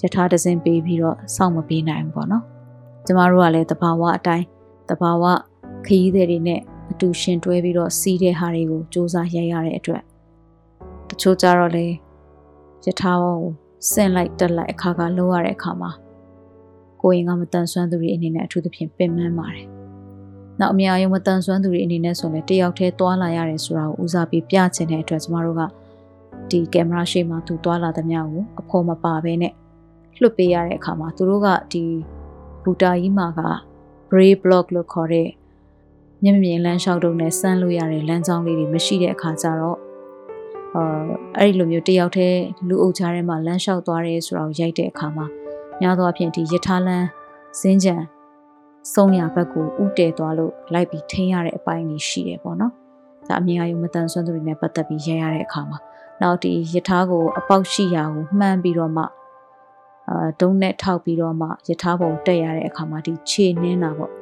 [0.00, 2.44] ယထာတစင်းပေးပြီးတော့စောင့်မပေးနိုင်ဘူးပေါ့နော်။
[3.06, 4.46] ကျမတို့ကလည်းတဘာဝအတိုင်း
[4.90, 5.24] တဘာဝ
[5.86, 10.02] ခရီးသည်တွေနဲ့အတူရှင်တွဲပြီးတော့စီးတဲ့ဟာတွေကိုစူးစမ်းရိုက်ရတဲ့အတွက်
[11.08, 11.86] တချို့ကြတော့လေ
[12.84, 13.38] ယထာကို
[13.90, 15.90] ဆင့်လိုက်တက်လိုက်အခါကလုံးရတဲ့အခါမှာ
[17.00, 19.66] ကိုရင်ကမတန်ဆွမ်းသူတွေအနေနဲ့အထူးသဖြင့်ပင်ပန်းပါတယ်။
[20.60, 25.62] နောက်အများကြီးမတန်ဆွမ်းသူတွေအနေနဲ့ဆိုလည်းတယောက်တည်းသွားလာရတယ်ဆိုတာကိုဦးစားပေးပြချင်တဲ့အတွက်ကျမတို့က
[26.50, 29.54] ဒီကင်မရာရှေ့မှာသူသွားလာသမျှကိုအဖော်မပါဘဲနဲ့
[30.20, 31.84] လွတ်ပေးရတဲ့အခါမှာသူတို့ကဒီ
[32.62, 33.40] ဘူတာကြီးမှာက
[34.10, 35.28] brave block လို့ခေါ်တဲ့
[36.22, 39.78] မျက်မြင်လမ်းလျှောက်တုံးနဲ့စမ်းလို့ရတဲ့လမ်းကြောင်းလေးတွေမရှိတဲ့အခါကျတော့
[40.76, 41.04] အာ
[41.38, 45.26] အဲ့ဒီလိုမျိုးတယောက်တည်းလူအုပ်ချားထဲမှာလမ်းလျှောက်သွားရဲဆိုတာကိုရိုက်တဲ့အခါမှာ
[45.80, 47.06] များသောအားဖြင့်ဒီရထားလန်း
[47.60, 47.96] စင်းကြံ
[48.92, 52.72] ဆုံးရဘက်ကိုဥတည်သွားလို့လိုက်ပြီးထိန်းရတဲ့အပိုင်းကြီးရှိတယ်ပေါ့နော်။
[53.28, 55.78] ဒါအမြင်အယုံမတန်ဆွမ်းသူတွေနဲ့ပတ်သက်ပြီးရရတဲ့အခါမှာ
[56.20, 59.04] နောက်ဒီရထားကိုအပေါက်ရှိရာကိုမှန်းပြီးတော့မှ
[60.08, 64.12] အာဒုံနဲ့ထောက်ပြီးတော့မှရထားပုံတက်ရတဲ့အခါမှာဒီခြေနှင်းတာပေါ့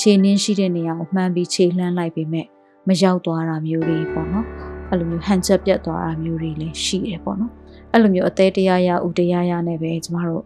[0.00, 2.46] ခြေနှင်းရှိတဲ့နေရာကိုမှန်းပြီးခြေလှမ်းလိုက်ပေမဲ့
[2.88, 4.46] မရောက်သွားတာမျိုးတွေပေါ့နော်
[4.88, 7.52] အဲ့လိုမျိုးဟန်ချက်ပြတ်သွားတာမျိုးတွေလည်းရှိတယ်ပေါ့နော်
[7.92, 10.44] အဲ့လိုမျိုးအသေးတရားရဥတရားရနဲ့ပဲကျမတို့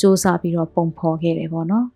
[0.00, 1.86] စူးစမ်းပြီးတော့ပုံဖော်ခဲ့တယ်ပေါ့နော်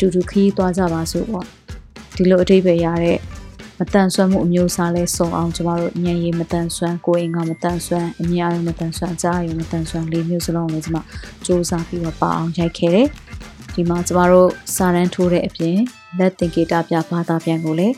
[0.00, 1.46] တူတူခရီးသွားကြပါစို့ပေါ့
[2.16, 3.18] ဒီလိုအထိပ္ပယ်ရတဲ့
[3.78, 10.96] မတန်ဆွမ်းမှုအမျိုးအစားလဲစုံအောင်ကျမတို့ဉာဏ်ရည်မတန်ဆွမ်းကိုယ်အင်္ဂါမတန်ဆွမ်းအမြင်အယုံမတန်ဆွမ်းကြားအယုံမတန်ဆွမ်းလေးမျိုးစလုံးလည်းကျမ
[11.46, 13.08] စူးစမ်းပြီးတော့ပါအောင်ရိုက်ခဲ့တယ်
[13.74, 15.78] ဒီမှာကျမတို့စာရန်ထိုးတဲ့အပြင်
[16.18, 17.94] လက်သင်္ကေတပြဘာသာပြန်ကိုလည်း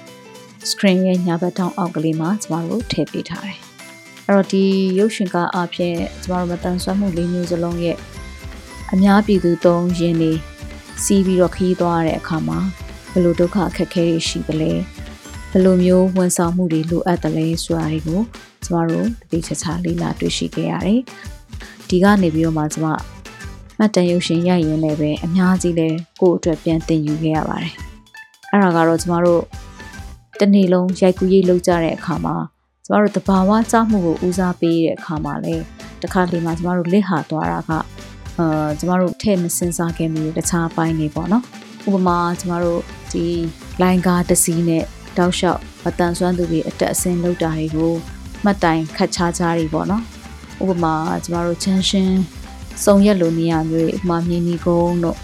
[0.71, 3.59] screen ရဲ့ညာဘက်ထောင်အောက်ကလေးမှာကျမတို့ထည့်ပေးထားတယ်
[4.27, 4.65] အဲ့တော့ဒီ
[4.99, 7.97] ရုပ်ရှင်ကားအပြင်ကျမတို့မတန်ဆွမ်းမှုလေးမျိုးစလုံးရဲ့
[8.93, 10.33] အများပြည်သူသုံးရင်းနေ
[11.05, 12.59] စီးပြီးတော့ခရီးသွားရတဲ့အခါမှာ
[13.13, 14.73] ဘယ်လိုဒုက္ခအခက်အခဲတွေရှိသလဲ
[15.51, 18.21] ဘယ်လိုမျိုးဝန်ဆောင်မှုတွေလိုအပ်သလဲဆိုတာတွေကို
[18.65, 21.01] ကျမတို့တတိချာချာလေ့လာတွေ့ရှိခဲ့ရတယ်။
[21.89, 22.87] ဒီကနေပြီးတော့မှကျမ
[23.79, 25.89] မှတ်တမ်းရုပ်ရှင်ရိုက်ရင်းလည်းပဲအများကြီးလဲ
[26.21, 27.75] ကိုယ့်အတွက်ပြန်သင်ယူခဲ့ရပါတယ်။
[28.51, 29.43] အဲ့ဒါကတော့ကျမတို့
[30.41, 32.37] တနေ့လုံးရိုက်ကူးရေးလုပ်ကြတဲ့အခါမှာ
[32.87, 35.55] ကျမတို့တဘာဝကြောက်မှုကိုဦးစားပေးတဲ့အခါမှာလဲ
[36.03, 37.71] တခါလေမှကျမတို့လက်ဟာသွားတာက
[38.41, 41.45] အာကျမတို့ထဲ့မစင်စားခဲ့မိတခြားပိုင်းနေပေါ့နော်
[41.87, 42.81] ဥပမာကျမတို့
[43.13, 43.25] ဒီ
[43.83, 44.85] လိုင်းကားတစီးနဲ့
[45.17, 47.93] တောက်လျှောက်မတန်ဆွမ်းသူတွေအတက်အဆင်းလောက်တာတွေကို
[48.45, 50.03] မှတ်တိုင်ခတ်ခြားခြားတွေပေါ့နော်
[50.63, 52.19] ဥပမာကျမတို့ချမ်းရှင်း
[52.85, 55.19] စုံရက်လိုနေရာမျိုးတွေဥပမာမြင်းကြီးကုန်းတို့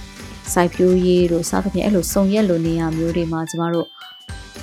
[0.52, 3.88] စိုက်ပျိုးရေးတို့စသဖြင့်အဲ့လိုစုံရက်လိုနေရာမျိုးတွေမှာကျမတို့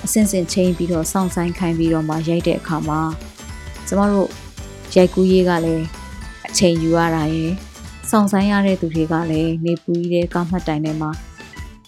[0.04, 3.00] အစင်စင်ချင်းပြီးတော့စောင့်ဆိုင်ခိုင်းပြီးတော့မှရိုက်တဲ့အခါမှာ
[3.86, 4.28] ကျမတို့
[4.96, 5.84] ရိုက်ကူးရေးကလည်း
[6.48, 7.52] အချိန်ယူရတာရယ်
[8.16, 11.10] စောင့်ဆိုင်ရတဲ့သူတွေကလည်းနေပူကြီးတဲ့ကားမှတ်တိုင်ထဲမှာ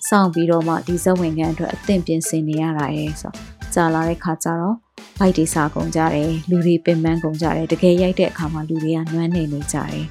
[0.08, 4.76] စောင့်ပြီးတော့မှဒီဇက်ဝင်ခံအတွက်အသင့်ပြင်ဆင်နေရတာရယ်ဆိုတော့ကြာလာတဲ့ခါကျတော့
[5.18, 10.04] ဘိုက်တွေစားကုန်ကြတယ်လူတွေပင်ပန်းကုန်ကြတယ်တကယ်ရိုက်တဲ့အခါမှာလူတွေကနွမ်းနေနေကြတယ်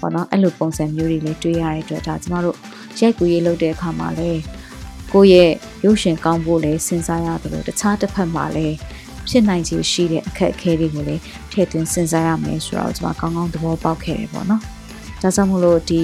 [0.00, 2.56] ပေါ့နော်အဲ့လိုပုံစံမျိုးတွေလည်းတွေ့ရတဲ့အတွက်ဒါကျမတို့
[3.00, 4.40] ရိုက်ကူရေးလုပ်တဲ့အခါမှာလည်း
[5.12, 5.52] ကိုယ့်ရဲ့
[5.84, 8.76] ရုပ်ရှင်ကောင်းဖို့လည်းစဉ်းစားရတယ်လို့တခြားတစ်ဖက်မှာလည်း
[9.28, 14.62] ဖြစ်နိုင်ခြေရှိတဲ့အခက်အခဲတွေကိုလည်းထည့်သွင်းစဉ်းစားရမယ်ဆိုတော့ကျွန်မကောင်းကောင်းသဘောပေါက်ခဲ့တယ်ပေါ့နော်။
[15.22, 16.02] ဒါကြောင့်မို့လို့ဒီ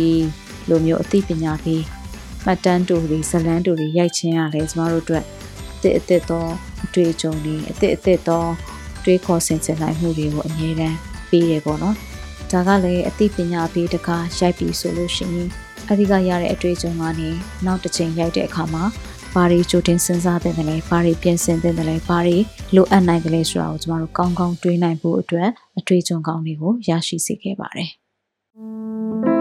[0.69, 1.83] လိုမျိုးအသိပညာပြီး
[2.45, 5.25] မှတ်တမ်းတူတွေဇလန်းတူတွေရိုက်ချင်းရလဲကျမတို့အတွက်
[5.83, 6.47] အစ်အစ်သော
[6.85, 8.45] အတွေ့အကြုံတွေအစ်အစ်သော
[9.05, 10.97] တွေးခေါ်ဆင်ခြင်နိုင်မှုတွေကိုအမြဲတမ်း
[11.31, 11.97] ပေးရပေါ့နော်။
[12.51, 15.49] ဒါကလည်းအသိပညာပေးတကားရိုက်ပြီးဆိုလို့ရှိရင်
[15.89, 17.29] အဲဒီကရတဲ့အတွေ့အကြုံကနေ
[17.67, 18.85] နောက်တစ်ချိန်ရိုက်တဲ့အခါမှာ
[19.35, 22.37] ဘာတွေကြိုတင်စဉ်းစားတဲ့လဲဘာတွေပြင်ဆင်တဲ့လဲဘာတွေ
[22.75, 25.49] လိုအပ်နိုင်တယ်လဲဆိုတာကိုကျမတို့ကောင်းကောင်းတွေးနိုင်ဖို့အတွက်
[25.79, 28.02] အတွေ့အကြုံကောင်းတွေကိုရရှိစေခဲ့ပါတယ်
[28.55, 29.32] Thank you.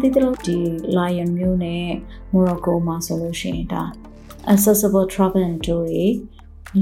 [0.00, 0.58] သိသလိုဒီ
[0.96, 1.86] Lion မျိုးနဲ့
[2.32, 3.82] Morocco မှာဆိုလို့ရှိရင်ဒါ
[4.52, 6.04] accessible travel and tour တွေ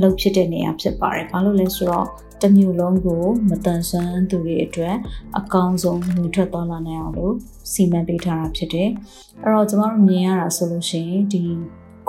[0.01, 2.07] လုပ်ဖြစ်တဲ့နေရာဖြစ်ပါတယ်။ဘာလို့လဲဆိုတော့
[2.43, 4.97] တမျိုးလုံးကိုမတန်ဆွမ်းသူတွေအတွက်
[5.39, 7.35] အကောင်းဆုံးမြူထွက်သွားလာနိုင်အောင်လို့
[7.73, 8.91] စီမံပေးထားတာဖြစ်တယ်။
[9.43, 11.43] အဲ့တော့ကျမတို့မြင်ရတာဆိုလို့ရှိရင်ဒီ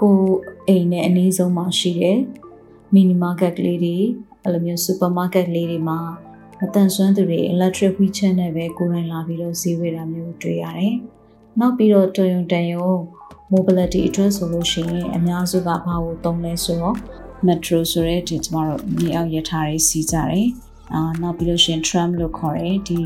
[0.02, 0.20] ကို
[0.68, 2.20] အိမ်နဲ့အနည်းဆုံးမှာရှိတဲ့
[2.94, 3.98] mini market ကလေးတွေ
[4.44, 6.00] အဲ့လိုမျိုး supermarket လေးတွေမှာ
[6.60, 10.96] မတန်ဆွမ်းသူတွေ electric wheelchair နဲ့ပဲကိုယ်တိုင်လာပြီးတော့ဈေးဝယ်တာမျိုးတွေ့ရတယ်။
[11.60, 12.90] နောက်ပြီးတော့တော်ရုံတန်ရုံ
[13.54, 16.98] mobility အတွက်ဆိုလို့ရှိရင်အများစုကဘာကိုသုံးလဲဆိုတော့
[17.48, 20.48] metro ဆိုတဲ့ဒီကျမတို့မြေအောက်ရထားတွေစီးကြတယ်။
[20.94, 23.00] အာနောက်ပြီးလို့ရှိရင် tram လို့ခေါ်တဲ့ဒီ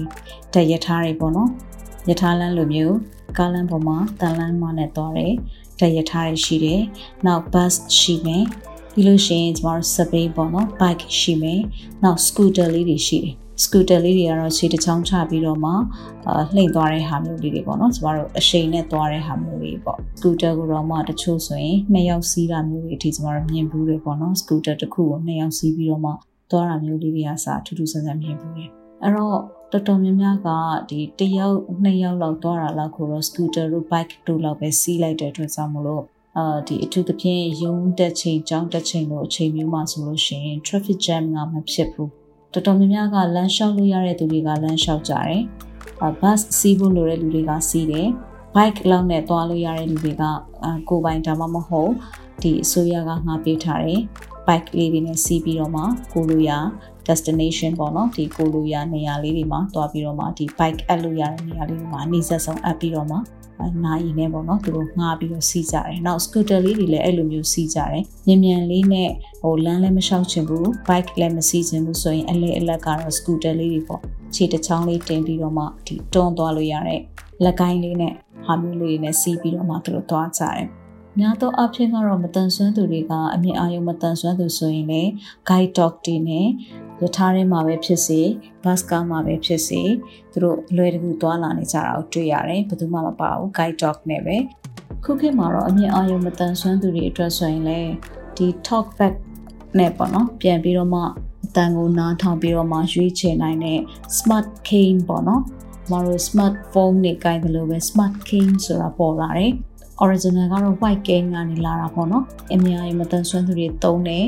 [0.54, 1.50] တက်ရထားတွေပေါ့နော်။
[2.10, 2.95] ရထားလမ်းလိုမျိုး
[3.38, 5.34] ကားလမ်းပေါ်မှာတန်လမ်းမနဲ့သွားတယ်။
[5.80, 6.82] တက်ရထားတွေရှိတယ်။
[7.26, 8.45] နောက် bus ရှိမယ်။
[9.00, 11.62] ပြီးလို့ရှိရင်ကျမတို့ subway ပေါ့နော် bike ရှိမယ်
[12.04, 15.72] နောက် scooter လေးတွေရှိတယ်စကူတာလေးတွေကတော့ခြေတစ်ချောင်းချပြီးတော့မှ
[16.28, 26.12] အာလှိမ့်သွားတဲ့ဟာမျိုးလေးတွေပေါ့နော်ကျမတို့အရှိန်နဲ့သွားတဲ့ဟာမျိုးလေးပေါ့စကူတာကိုတော့မှတချို့ဆိုရင်နှစ်ယောက်စီးတာမျိုးတွေအထိကျမတို့မြင်ဘူးတယ်ပေါ့နော်စကူတာတစ်ခုကိုနှစ်ယောက်စီးပြီးတော့မှ
[26.52, 28.70] သွားတာမျိုးလေးတွေကစာထူးထူးဆန်းဆန်းမြင်ဘူးတယ်
[29.04, 29.38] အဲ့တော့
[29.72, 30.50] တော်တော်များများက
[30.89, 36.04] ဒီတယောက်နှစ်ယောက်လောက်သွားတာလောက်ကိုတော့ scooter တို့ bike တို့လောက်ပဲစီးလိုက်တဲ့အတွက်ကြောင့်မလို့
[36.38, 42.11] အာဒီအထူးသဖြင့်ရုံးတက်ချိန်ကြောင်းတက်ချိန်လို့အချိန်မျိုးမှဆိုလို့ရှိရင် traffic jam ကမဖြစ်ဘူး
[42.53, 45.41] တော်တော်များများကလမ်းလျှောက်လို့ရတဲ့သူတွေကလမ်းလျှောက်ကြတယ်။
[46.21, 48.07] ဘတ်စီးဖို့လိုတဲ့လူတွေကစီးတယ်။
[48.55, 50.23] bike လောက်နဲ့သွားလို့ရတဲ့လူတွေက
[50.89, 51.91] ကိုယ်ပိုင်ဒါမှမဟုတ်
[52.41, 54.01] ဒီအစိုးရကငှားပေးထားတဲ့
[54.47, 56.51] bike လေးတွေနဲ့စီးပြီးတော့မှကိုလိုရ
[57.07, 63.17] destination ပေါ့နော်ဒီကိုလိုရနေရာလေးတွေမှာသွားပြီးတော့မှဒီ bike အပ်လို့ရတဲ့နေရာလေးတွေမှာအနည်းဆက်ဆုံးအပ်ပြီးတော့မှ
[63.86, 69.10] နိုင်နေပေါ့နော်သူတို့ငှားပြီးတော့စီးကြတယ်နောက် scooter လေးတွေလည်းအဲ့လိုမျိုးစီးကြတယ်မြန်မြန်လေးနဲ့
[69.41, 74.01] ဟိုလမ်းလည်းမလျှောက်ချင်ဘူး bike လည်းမစီးချင်ဘူးဆိုရင်အလဲအလက်ကတော့ scooter လေးတွေပေါ့
[74.36, 77.01] ခြေတစ်ချောင်းလေးတင်ပြီးတော့မှဒီတွန်းသွားလို့ရတဲ့
[77.43, 78.14] လက်ကိုင်းလေးနဲ့
[78.45, 80.68] ဟာမျိုးလေးတွေနဲ့စီးပြီးတော့မှသူတို့သွားကြတယ်
[81.20, 85.10] များသောအားဖြင့်ကတော့မတန်ဆွမ်းသူတွေကအမြင်အာရုံမတန်ဆွမ်းသူဆိုရင်လည်း
[85.49, 86.47] guide dog တွေနဲ့
[87.02, 88.20] ရထားထဲမှာပဲဖြစ်စေ
[88.64, 89.82] ဘတ်ကားမှာပဲဖြစ်စေ
[90.32, 94.36] သူတို့လွယ်တကူသွားလာနေကြတာကိုတွေ့ရတယ်ဘယ်သူမှမပါဘူး guide dog နဲ့ပဲ
[95.04, 97.91] ခုခေတ်မှာတော့အမြင်အာရုံမတန်ဆွမ်းသူတွေအတွက်ဆိုရင်လည်း
[98.38, 99.16] ဒီ talk back
[99.78, 101.02] နဲ့ပေါ့နော်ပြန်ပြီးတော့မှ
[101.45, 103.80] အတန်ကိုနားထောင်ပြီးတော့မှရွေးချယ်နိုင်တဲ့
[104.18, 105.41] smart cane ပေါ့နော်
[105.91, 109.54] မတို့ smartphone နဲ့ကိုင်တယ်လို့ပဲ smart cane ဆိုတာပေါ်လာတယ်
[110.04, 112.24] original ကတော့ white cane ကနေလာတာပေါ့နော်
[112.54, 114.26] အများကြီးမတန်ဆွမ်းသူတွေသုံးတယ်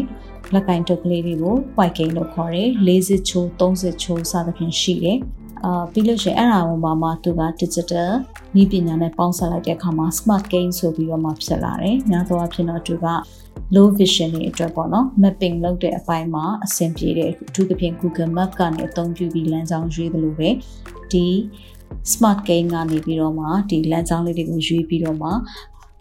[0.54, 5.20] လက်ကင်တုပ်ကလေးတွေကို white cane လို့ခေါ်တယ်40ချိုး30ချိုးစသဖြင့်ရှိတယ်
[5.66, 8.10] အာပြီးလို့ရှိရင်အဲ့ဒါဝင်ပါမှသူက digital
[8.56, 13.08] နည်းပညာနဲ့ပေါင်းစပ်လိုက်တဲ့အခါမှာ smart game ဆိုပြီးတော့မှဖြစ်လာတယ်။များသောအားဖြင့်တော့သူက
[13.76, 20.50] low vision တွေအတွက်ပေါ့နော် mapping လုပ်တဲ့အပိုင်းမှာအဆင်ပြေတယ်အထူးသဖြင့် Google Map ကနေအသုံးပြုပြီးလမ်းကြောင်းရွေးသလိုပဲ
[21.12, 21.28] ဒီ
[22.14, 25.30] smart game ကနေပြီးတော့မှဒီလမ်းကြောင်းလေးတွေကိုရွေးပြီးတော့မှ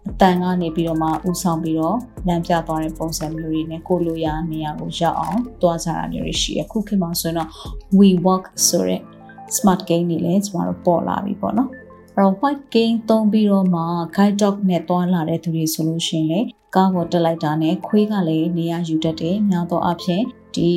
[0.09, 1.97] အတန်ကနေပြီးတော့မှဥဆောင်ပြီးတော့
[2.27, 7.49] လမ်းပြသွားတဲ့ပုံစံမျိုးတွေနဲ့ကိုလိုရာနေရာကိုရောက်အောင်တွားကြတာမျိုးတွေရှိရခုခေတ်မှာဆိုရင်တော့
[7.97, 9.01] we walk ဆိုတဲ့
[9.55, 11.69] smart gain တွေလည်းကျမတို့ပေါ်လာပြီပေါ့နော်
[12.15, 13.81] အဲ့တော့ white gain သုံးပြီးတော့မှ
[14.15, 16.39] guide dog နဲ့တွားလာတဲ့သူတွေဆိုလို့ရှိရင်လေ
[16.75, 20.23] ကားပေါ်တက်လိုက်တာနဲ့ခွေးကလည်းနေရာယူတတ်တယ်များသောအားဖြင့်
[20.55, 20.69] ဒီ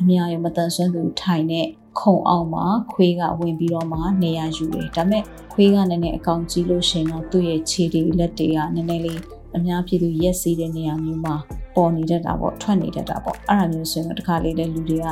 [0.00, 1.66] အများရမတန်ဆွမ်းသူထိုင်တဲ့
[2.00, 5.22] ခုံအောင်မှာခွေးကဝင်ပြီးတော့မှနေရာယူတယ်ဒါပေမဲ့
[5.52, 9.20] ခွေးကနည်းနည်းအကောင်ကြီးလို့ရှင်တော့သူ့ရဲ့ခြေတွေလက်တွေကနည်းနည်းလေး
[9.56, 11.34] အများပြည်သူရက်စီးတဲ့နေရာမျိုးမှာ
[11.76, 15.06] ပေါ်နေတတ်တာပေါ့ထွက်နေတတ်တာပေါ့အဲ့ဒါမျိုးဆိုရင်တော့တခါလေးတဲ့လူတွေက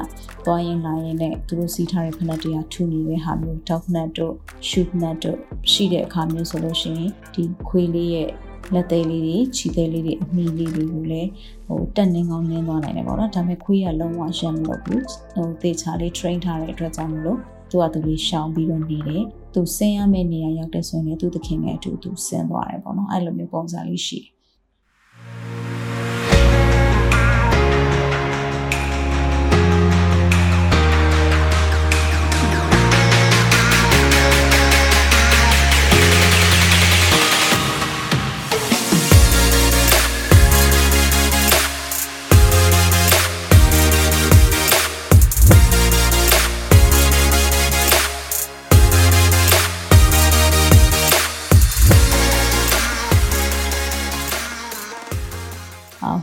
[0.44, 4.34] သွားရင်လာရင်နဲ့သူတို့စီးထားတဲ့ဖနက်တွေကထူနေတဲ့ဟာမျိုး dog nut တို့
[4.68, 5.38] shoe nut တို့
[5.70, 8.30] ရှိတဲ့အခါမျိုးဆိုလို့ရှိရင်ဒီခွေးလေးရဲ့
[8.74, 11.30] လက်သေးလေးတွေခြေသေးလေးတွေအမီလေးတွေကိုလည်း
[11.70, 15.02] ဟိုတက်နေကောင်းနင်းသွားနိုင်တယ်ပေါ့နော်ဒါပေမဲ့ခွေးကလုံးဝရှမ်းမလုပ်ဘူး
[15.34, 17.38] ဟိုသေချာလေး train ထားတဲ့အတွက်ကြောင့်မလို့
[17.70, 24.28] သူကသူလေးရှောင်ပြီးတော့နေတယ်သူဆင်းရမယ့်နေရာရောက်တဲ့ဆိုရင်လည်းသူသခင်နဲ့အတူတူဆင်းသွားတယ်ပေါ့နော်အဲ့လိုမျိုးပုံစံလေးရှိတယ်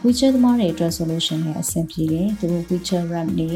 [0.07, 3.51] wheelchair သမားတွေအတွက်ဆိုလို့ရှိရင်အဆင်ပြေတယ်သူတို့ wheelchair ramp တွေ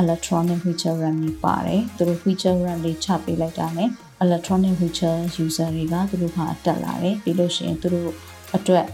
[0.00, 3.88] electronic wheelchair ramp တွေပါတယ်သူတို့ wheelchair ramp တွေချပေးလိုက်တာနဲ့
[4.24, 8.10] electronic wheelchair user တွေကသူတို့ကတက်လာတယ်ပြီးလို့ရှိရင်သူတို့
[8.56, 8.86] အတွက်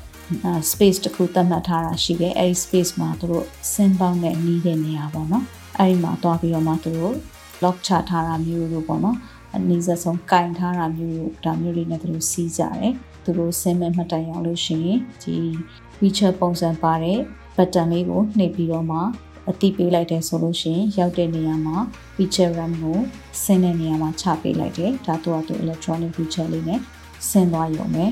[0.70, 5.44] space တစ်ခုသတ်မှတ်ထားတာရှိတယ်အဲဒီ space မှာသူတို့ဆင်းပေါင်းနဲ့နီးတဲ့နေရာပေါ့နော်
[5.78, 7.16] အဲဒီမှာတွားပြီးတော့မှသူတို့
[7.64, 9.16] lock ချထားတာမျိုးတို့ပေါ့နော်
[9.54, 12.92] အနည်းဆုံးကင်ထားတာမျိုးတို့ဒါမျိုးလေးနဲ့သူတို့စီးကြတယ်
[13.24, 15.36] သူတို့ဆင်းမဲ့မှတ်တိုင်အောင်လို့ရှိရင်ဒီ
[16.02, 17.18] feature ပုံစံပါတဲ့
[17.56, 18.98] button လေးကိုနှိပ်ပြီးတော့မှ
[19.50, 21.76] အတိပေးလိုက်တယ်ဆိုလို့ရှိရင်ရောက်တဲ့နေရာမှာ
[22.14, 22.98] feature RAM ကို
[23.42, 26.80] ဆင်းတဲ့နေရာမှာချပေးလိုက်တယ်ဒါတော့သူ electronic feature လေးနဲ့
[27.28, 28.06] ဆင်းသွားရုံပဲ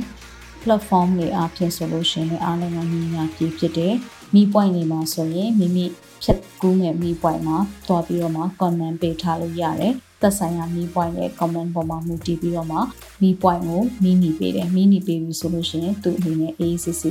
[0.63, 3.95] platform တွေအားဖြင့်ဆိုလို့ရှိရင်အားလုံးကညီညာပြည့်ဖြစ်တယ်
[4.35, 5.85] မိ point တွေမှာဆိုရင်မိမိ
[6.23, 12.79] ဖြတ်ကူးမဲ့မိ point မှာတွားပြီးတော့မှ comment ပေးထားလို့ရတယ် သက်ဆိုင်ရာမိ point ရဲ့ comment ပေါ်မှာမူတည်ပြီးတော့မှ
[13.23, 17.05] မိ point ကိုမိနီပေးတယ်မိနီပေးပြီဆိုလို့ရှိရင်သူ့အနေနဲ့ ACC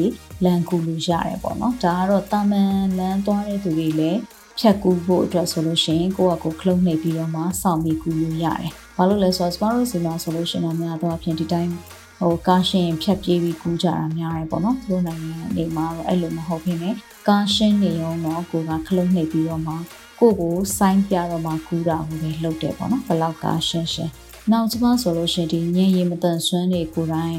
[0.43, 4.19] လန်ကူလို့ရတယ်ပေါ့နော်ဒါကတော့တာမန်လန်သွားတဲ့သူတွေလည်း
[4.59, 11.71] ဖြတ်ကူးဖို့အတွက်ဆိုလို့ရှိရင်ကိုယ့်အကိုခလုံးနှိပ်ပြီးတော့မှစောင့်ပြီးကူလို့ရတယ်။ဘာလို့လဲဆိုတော့ကျမတို့စီမှာဆိုလို့ရှိရင်အများသောအားဖြင့်ဒီတိုင်း
[12.19, 16.95] ဟိုကားရှင်းဖြတ်ပြေးပြီးကူးကြတာများတယ်ပေါ့နော်။သူတို့နိုင်ငံနေမှာတော့အဲ့လိုမဟုတ်ဘဲနဲ့
[17.27, 19.73] ကားရှင်းနေရုံတော့ကိုကခလုံးနှိပ်ပြီးတော့မှ
[20.19, 24.11] ကိုကိုစိုင်းပြတော့မှကူးတာကိုပဲလုပ်တယ်ပေါ့နော်ဘလောက်ကားရှင်းရှင်း
[24.51, 27.37] နောက်ကျမဆိုလို့ရှိရင်ဒီညင်ရီမတန်ဆွမ်းတွေကိုယ်တိုင်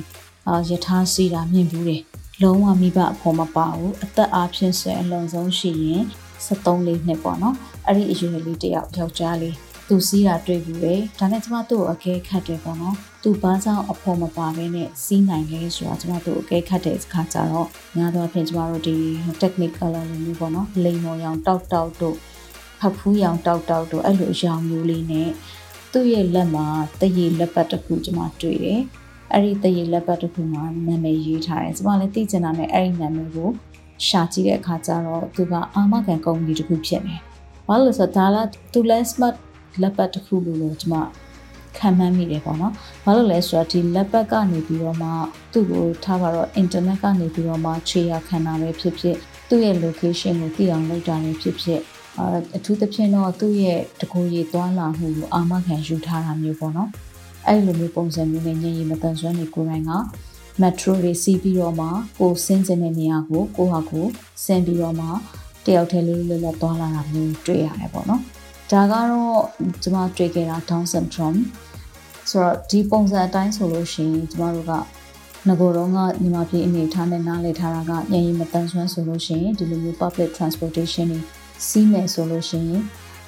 [0.48, 2.02] အာယထာစီတာမြင်ဘူးတယ်
[2.42, 6.02] လုံးဝမိဘအဖို့မပါဘူးအသက်အားဖြင့်ဆိုရင်အလုံးစုံရှိရင်
[6.46, 7.56] 73လေးနှစ်ပေါ့နော်
[7.86, 9.56] အဲ့ဒီအရွယ်လေးတယောက်ယောက်ျားလေး
[9.88, 18.96] သူစီးတာတွေ့ဘူးလေဒါနဲ့ကျမတို့အကဲခတ်တယ်ပေါ့နော်သူဘာကြောင့်အဖို့မပါဘဲနဲ့စီးနိုင်လဲဆိုတာကျမတို့အကဲခတ်တဲ့အခါကျတော့များသောအားဖြင့်ကျမတို့ဒီ
[19.42, 22.16] technical လိုမျိုးပေါ့နော်လိမ်မော်ရောင်တောက်တောက်တို့
[22.80, 25.30] ဖတ်ဖူးရောင်တောက်တောက်တို့အဲ့လိုအရောင်မျိုးလေးနဲ့
[25.92, 26.66] သူ့ရဲ့လက်မှာ
[27.00, 28.80] တရေလက်ပတ်တစ်ခုကျမတွေ့တယ်
[29.32, 33.50] အဲ့ဒီတရေလက်ပတ်တစ်ခုမှာနာမည်ရေးထားတယ်ကျမလည်းသိချင်တာနဲ့အဲ့ဒီနာမည်ကို
[34.06, 37.16] ရှာကြည့်တဲ့အခါကျတော့သူကအာမခံကုမ္ပဏီတစ်ခုဖြစ်နေ။
[37.68, 39.34] ဘာလို့လဲဆိုတော့ဒါလာသူလဲ smart
[39.82, 40.94] လက်ပတ်တစ်ခုလို့လို့ကျမ
[41.78, 42.72] ခံမှန်းမိတယ်ပေါ့နော်။
[43.04, 45.08] ဘာလို့လဲဆိုတော့ဒီလက်ပတ်ကနေပြီးတော့မှ
[45.52, 49.16] သူ့ကိုထားပါတော့ internet ကနေပြီးတော့မှခြေရခံတာပဲဖြစ်ဖြစ်
[49.48, 51.80] သူ့ရဲ့ location ကိုသိအောင်လုပ်တာလည်းဖြစ်ဖြစ်
[52.56, 56.90] အထူးသဖြင့်တော့သူ့ရဲ့တကူရီသွားလာမှုကိုအာမခံယူထားတာမျိုးပေါ့နော်။
[57.46, 59.92] အဲ့လိုမျိုးပုံစံမျိုးနဲ့ညင်ရီမတန်ဆွမ်းနေကိုယ်တိုင်က
[60.62, 61.86] metro တွေစီးပြီးတော့မှ
[62.20, 64.06] ကိုဆင်းကျင်တဲ့နေရာကိုကိုဟာကို
[64.44, 65.06] ဆင်းပြီးတော့မှ
[65.66, 68.22] တယောက်တည်းလေးလွတ်လပ်သွားလာတာမျိုးတွေ့ရတယ်ပေါ့နော်
[68.70, 69.40] ဒါကတော့
[69.82, 71.38] ကျွန်မတွေ့ခဲ့တာ Down syndrome
[72.30, 74.72] ဆိုတော့ဒီပုံစံအတိုင်းဆိုလို့ရှိရင်ကျမတို့က
[75.48, 81.20] ငကိုတော့ကညီမပြည်အနေထားနဲ့နားလည်ထားတာကညရင်မတန်ဆွမ်းဆိုလို့ရှိရင်ဒီလိုမျိုး public transportation တွေ
[81.68, 82.84] စီးမယ်ဆိုလို့ရှိရင်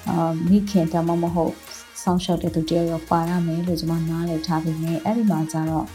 [0.09, 1.53] အာမိခင်တမမဟုတ်
[2.01, 5.85] ဆောင်းလျှောက်တဲ့သူတယောက်ယောက်ပါရမယ်လို့ကျွန်မနားလည်ထားပြီးမြဲအဲ့ဒီမှာကျတော့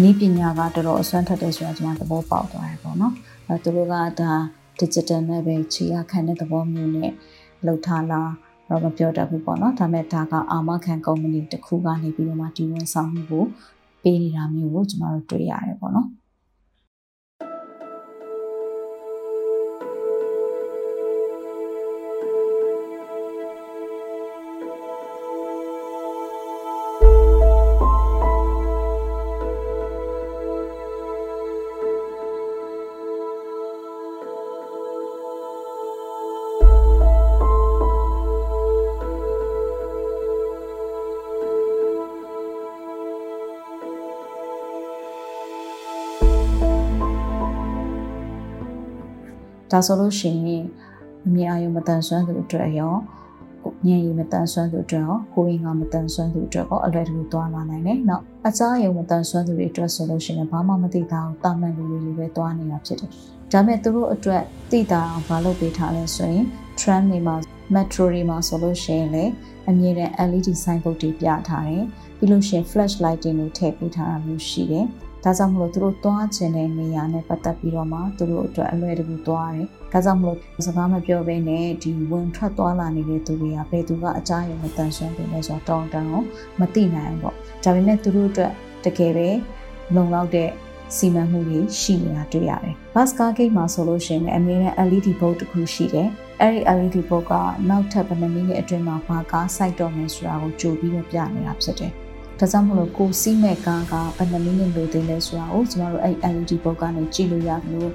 [0.00, 3.14] နည်းပညာကတော်တော်အစွမ်းထက်တယ်ဆိုတာကျွန်မသဘောပေါက်သွားတယ်ပေါ့နော်
[3.46, 4.32] အဲသူတို့ကဒါ
[4.80, 7.10] digital နဲ့ပဲခြေရခံတဲ့သဘောမျိုးနဲ့
[7.66, 8.30] လောက်ထားလား
[8.68, 13.44] တော့မပြောတတ်ဘူးပေါ့နော်ဒါပေမဲ့ဒါကအာမခံကုမ္ပဏီတစ်ခုကနေပြီးတော့မှဒီဝန်ဆောင်မှုကို
[14.02, 16.08] ပေးနေတာမျိုးကိုကျွန်တော်တို့တွေ့ရတယ်ပေါ့နော်
[49.72, 50.64] ဒါဆိုလို့ရှိရင်
[51.26, 52.94] အမြင်အာရုံမတန်ဆွမ်းသူအတွက်ရော
[53.86, 63.10] ညံရည်မတန်ဆွမ်းသူအတွက်ရောကိုယ်ရင်ကမတန်ဆွမ်းသူအတွက်ရောအလွယ်တကူသွားလာနိုင်တယ်။နောက်အစားအယုံမတန်ဆွမ်းသူတွေအတွက်ဆိုလို့ရှိရင်ဘာမှမသိတာကိုတာမန်လူတွေလိုပဲသွားနေတာဖြစ်တယ်။
[63.52, 66.44] ဒါပေမဲ့သူတို့အတွက်သိတာအောင်ဘာလုပ်ပေးထားလဲဆိုရင်
[66.80, 67.34] tram တွေမှာ
[67.74, 69.32] metro တွေမှာဆိုလို့ရှိရင်လည်း
[69.70, 71.84] အမြဲတမ်း LED sign board တွေပြထားတယ်။
[72.18, 74.86] ပြီးလို့ရှိရင် flash light တွေထည့်ပေးထားတာမျိုးရှိတယ်။
[75.24, 86.22] ဒါကြောင့်မလို့သူတို့သွားခြင်းတဲ့နေရာနဲ့ပတ်သက်ပြီးတော့မှသူတို့အတွက်အလွယ်တကူသွားတယ်။ဒါကြောင့်မလို့စကားမပြောဘဲနဲ့ဒီဝင်ထွက်သွားလာနေတဲ့သူတွေကဘယ်သူကအကြရုံမတန်ဆွမ်းတယ်လဲဆိုတော့တောင်းတန်းကို
[86.60, 88.52] မသိနိုင်ဘူးပေါ့။ဒါပေမဲ့သူတို့အတွက်
[88.84, 89.28] တကယ်ပဲ
[89.94, 90.48] လုံလောက်တဲ့
[90.96, 96.08] စီမံမှုတွေရှိနေတာတွေ့ရတယ်။ bus car gate မှာဆိုလို့ရှိရင်အမြဲတမ်း LED bulb တစ်ခုရှိတယ်။
[96.40, 97.32] အဲ့ဒီ LED bulb က
[97.68, 101.92] နောက်ထပ်ဘယ်နှမိနစ်အတွင်းမှာဘာကားစိုက်တော့မယ်ဆိုတာကိုကြိုပြီးတော့ပြနေတာဖြစ်တယ်။
[102.42, 107.90] ဒါကြောင့်မလို့ကိုစီးမဲ့ကားကဘယ်နှမိနစ်လိုသေးလဲဆိုတာကိုကျမတို့အဲ့ LED ပုတ်ကနေကြည့်လို့ရလို့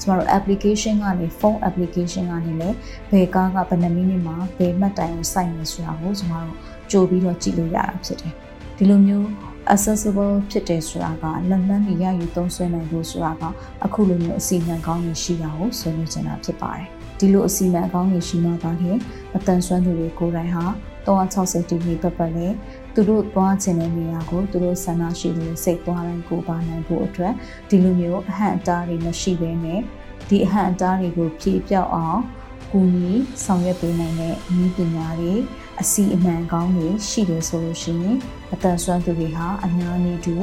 [0.00, 2.76] ကျမတို့ application ကနေ phone application ကနေလည်း
[3.10, 6.54] ဘယ်ကားကဘယ်နှမိနစ်မှာဘယ်မှတ်တိုင်ကိုစိုက်နေဆိုတာကိုကျမတို့
[6.90, 8.34] ကြိုပြီးတော့ကြည့်လို့ရတာဖြစ်တယ်
[8.76, 9.26] ဒီလိုမျိုး
[9.74, 13.42] accessible ဖြစ်တယ်ဆိုတာကလက်လန်းနေရယူသုံးစွဲနိုင်လို့ဆိုတာက
[13.84, 16.86] အခုလိုမျိုးအစီအမံကောင်းကြီးရှိတာကိုဆွေးနွေးချင်တာဖြစ်ပါတယ်
[17.18, 18.98] ဒီလိုအစီအမံကောင်းကြီးရှိမှသာလျှင်
[19.36, 20.64] အတန်ဆွမ်းသူတွေကိုယ်တိုင်ဟာ
[21.06, 22.48] 360ဒီဂရီပတ်ပတ်လဲ
[22.94, 27.32] သူတို့သွားခြင်းတဲ့နေရာကိုသူတို့ဆန္ဒရှိလို့စိတ်သွားတိုင်းကိုပါနိုင်ဖို့အတွက်
[27.68, 29.80] ဒီလိုမျိုးအဟန့်အတားတွေမရှိဘဲနဲ့
[30.28, 32.20] ဒီအဟန့်အတားတွေကိုဖြည့်ပြောက်အောင်
[32.72, 33.12] ကူညီ
[33.44, 35.34] ဆောင်ရွက်ပေးနိုင်တဲ့နည်းပညာတွေ
[35.80, 38.16] အစီအမံကောင်းတွေရှိတယ်ဆိုလို့ရှိရင်
[38.52, 40.36] အတန်ဆွမ်းသူတွေဟာအများကြီးတူ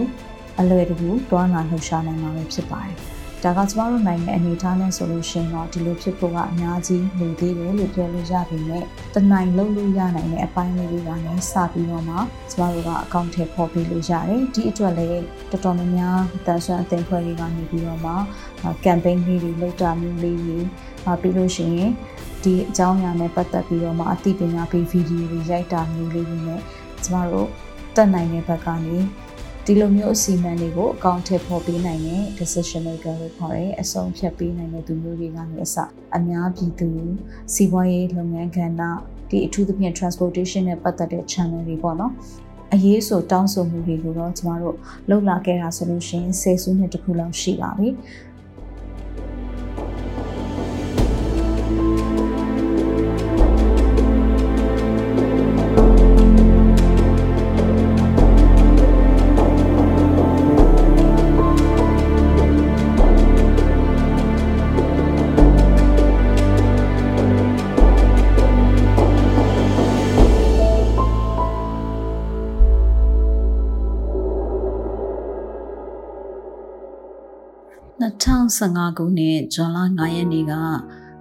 [0.60, 2.98] အလွယ်တကူတွားလာလှူရှားနိုင်မှာဖြစ်ပါတယ်။
[3.44, 8.84] ဒါကကျမတို့နိုင်ငံအနေအထားနဲ့ဆိုလို့ရှိရင်တော့ဒီလိုဖြစ်ဖို့ကအများကြီးလိုသေးတယ်လို့ပြောလို့ရပေမဲ့
[9.16, 12.16] တနိုင်လုံးလို့ရနိုင်တဲ့အပိုင်းလေးတွေကလည်းစပြီးတော့မှ
[12.52, 15.22] ကျမတို့ကအကောင့်ထဲပေါ်ပေးလို့ရတယ်ဒီအတွက်လည်း
[15.52, 18.14] တော်တော်များများတန်ဆွမ်းအသင်းဖွဲ့တွေကနေပြီးတော့မှ
[18.86, 20.58] campaign လေးတွေလုပ်တာမျိုးလေးတွေ
[21.22, 21.92] ပြီးလို့ရှိရင်
[22.44, 26.62] ဒီအကြောင်းအရာနဲ့ပတ်သက်ပြီးတော့မှအသိပညာပေးဗီဒီယိုတွေရိုက်တာမျိုးလေးတွေနဲ့
[27.04, 27.48] ကျမတို့
[27.96, 28.98] တက်နိုင်တဲ့ဘက်ကနေ
[29.72, 35.76] ဒီလိုမျိုးအစီအမံတွေကိုအကောင့်ထဲပေါ်ပေးနိုင်တဲ့ decision maker လို့ခေါ်တဲ့အဆုံးဖြတ်ပေးနိုင်တဲ့သူမျိုးတွေကနေအစ
[36.18, 36.90] အများပြည်သူ
[37.54, 38.82] စီးပွားရေးလုပ်ငန်းကဏ္ဍ
[39.30, 42.14] ဒီအထူးသဖြင့် transportation နဲ့ပတ်သက်တဲ့ channel တွေပေါ့နော်
[42.74, 44.76] အရေးဆိုတောင်းဆိုမှုတွေကိုတော့ကျမတို့
[45.10, 47.90] လှုပ်လာခဲ့တာဆိုလို့ရှိရင်ဆယ်စုနှစ်တခုလောက်ရှိပါပြီ
[78.50, 80.54] 2015ခုနှစ်ဇွန်လ9ရက်နေ့က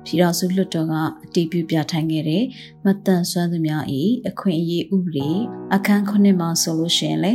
[0.05, 2.45] ပြည်တော်စုလွှတ်တော်ကအတည်ပြုပြဋ္ဌာန်းခဲ့တဲ့
[2.85, 3.83] မတန်ဆွမ်းသူများ၏
[4.29, 5.31] အခွင့်အရေးဥပဒေ
[5.75, 7.33] အခန်း9မှာဆိုလို့ရှိရင်လေ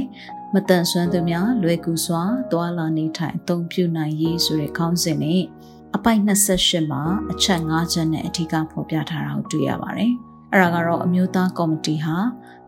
[0.54, 5.42] မတန်ဆွမ်းသူများလွယ်ကူစွာသွာလာနေထိုင်အသုံးပြုနိုင်ရေးဆိုတဲ့ခေါင်းစဉ်နဲ့
[5.96, 10.12] အပိုက်28မှာအချက်5ချက်နဲ့အထူးကဖော်ပြထားတာကိုတွေ့ရပါတယ်။
[10.52, 12.18] အဲ့ဒါကတော့အမျိုးသားကော်မတီဟာ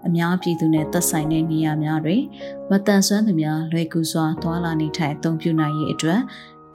[0.08, 2.22] အများပြည်သူနဲ့သက်ဆိုင်တဲ့နေရာများတွင်
[2.70, 6.22] မတန်ဆွမ်းသူများလွယ်ကူစွာသွာလာနေထိုင်အသုံးပြုနိုင်ရေးအတွက်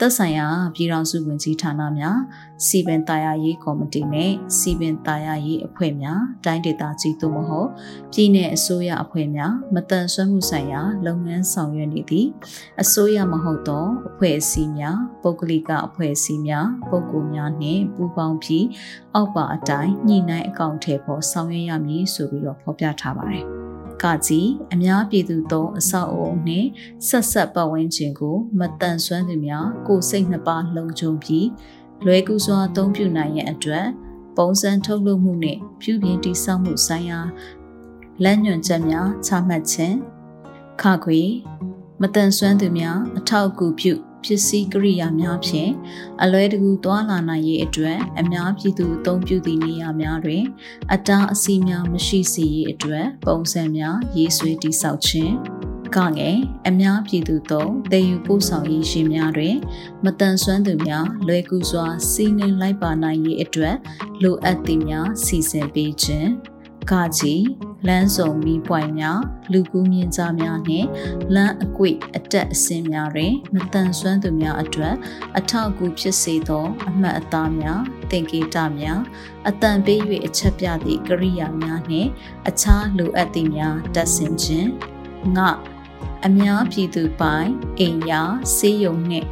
[0.01, 2.19] သက်ဆိုင်ရာပြည်ထောင်စုဝန်ကြီးဌာနများ
[2.67, 7.69] စီပင်တာယာရေးကော်မတီနဲ့စီပင်တာယာရေးအဖွဲ့များတိုင်းဒေသကြီးသို့မဟုတ်
[8.13, 12.29] ပြည်내အစိုးရအဖွဲ့များမတန်ဆွမ်းမှုဆိုင်ရာလုပ်ငန်းဆောင်ရွက်နေသည့်
[12.83, 18.67] အစိုးရမဟုတ်သောအဖွဲ့အစည်းများပုဂ္ဂလိကအဖွဲ့အစည်းများပုဂ္ဂိုလ်များနှင့်ပူးပေါင်းပြီး
[19.15, 23.47] အောက်ပါအတိုင်းညှိနှိုင်းအကောင့်ထဲပေါ်ဆောင်ရွက်ရမည်ဆိုပြီးတော့ဖော်ပြထားပါတယ်။
[24.03, 26.69] ကကြီးအများပြည်သူသုံးအဆောက်အုံနှင့်
[27.09, 31.49] ဆက်ဆက်ပတ်ဝန်းကျင်ကိုမတန်ဆွမ်းသူများကိုစိတ်နှစ်ပါးလုံခြုံပြီး
[32.05, 33.87] လွယ်ကူစွာအသုံးပြုနိုင်ရန်အတွက်
[34.37, 37.21] ပုံစံထုတ်လုပ်မှုနှင့်ပြုပြင်တည်ဆောက်မှုဆိုင်ရာ
[38.25, 39.97] လမ်းညွှန်ချက်များချမှတ်ခြင်း
[40.81, 41.21] ခခွေ
[42.01, 43.95] မတန်ဆွမ်းသူများအထောက်အကူပြု
[44.25, 45.73] ပစ္စည်းကိရိယာများဖြင့်
[46.23, 50.45] အလွဲတကူသွာလာနိုင်ရေးအတွက်အများပြည်သူအသုံးပြုသည့်နေရာများတွင်
[50.93, 55.35] အတားအဆီးများမရှိစေရေးအတွက်ပုံစံများရေးဆွဲတည်ဆောက်ခြင်း
[55.97, 59.57] ကငယ်အများပြည်သူသုံးတည်ယူပို့ဆောင်ရေးရှင်များတွင်
[60.05, 63.77] မတန်ဆွမ်းသူများလွယ်ကူစွာစီးနှင်းလိုက်ပါနိုင်ရေးအတွက်
[64.23, 66.31] လိုအပ်သည့်များစီစဉ်ပေးခြင်း
[66.91, 67.47] ကကြီး
[67.87, 69.21] လမ်းစုံမီးပွိုင်များ
[69.53, 70.89] လူကူးမြင့်ကြားများနှင့်
[71.35, 74.95] လမ်းအကွေ့အတက်အဆင်းများတွင်မတန်ဆွမ်းသူများအတွက်
[75.39, 79.01] အထောက်အကူဖြစ်စေသော အမှတ်အသားများသင်္ကေတများ
[79.49, 82.09] အတန်ပေး၍အချက်ပြသည့်ကရိယာများနှင့်
[82.49, 84.71] အခြားလိုအပ်သည့်များတက်ဆင်ခြင်း
[85.37, 85.51] ငါ
[86.27, 88.23] အများပြည်သူပိုင်အိမ်ယာ
[88.57, 89.29] ဆေးရုံနှင့်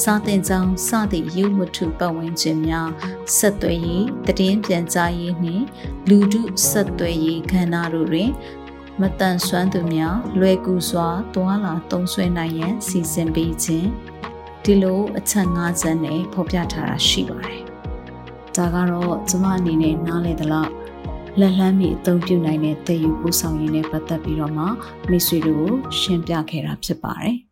[0.00, 2.88] စာသင်ကျောင်းစသည့်ရုပ်ဝတ္ထုပတ်ဝန်းကျင်များ
[3.36, 4.06] ဆက်သွယ်ရေး
[4.38, 5.64] တည်င်းပြန်ကြားရေးနှင့်
[6.08, 8.30] လူထုဆက်သွယ်ရေးကဏ္ဍတို့တွင်
[9.00, 13.88] မတန်ဆွမ်းသူများလွယ်ကူစွာတွာလာသုံးဆွဲနိုင်ရန်စီစဉ်ပေးခြင်း
[14.64, 17.60] ဒီလိုအချက်၅ချက်နဲ့ဖော်ပြထားတာရှိပါတယ်။
[18.56, 20.72] ဒါကတော့ကျမအနေနဲ့နားလည်သလောက်
[21.40, 24.64] လက်လန်းမီအသုံးပြုနိုင်တဲ့တည်ယူပို့ဆောင်ရေးနဲ့ပတ်သက်ပြီးတော့မှ
[25.10, 27.38] မိတ်ဆွေတို့ကိုရှင်းပြခဲ့တာဖြစ်ပါတယ်။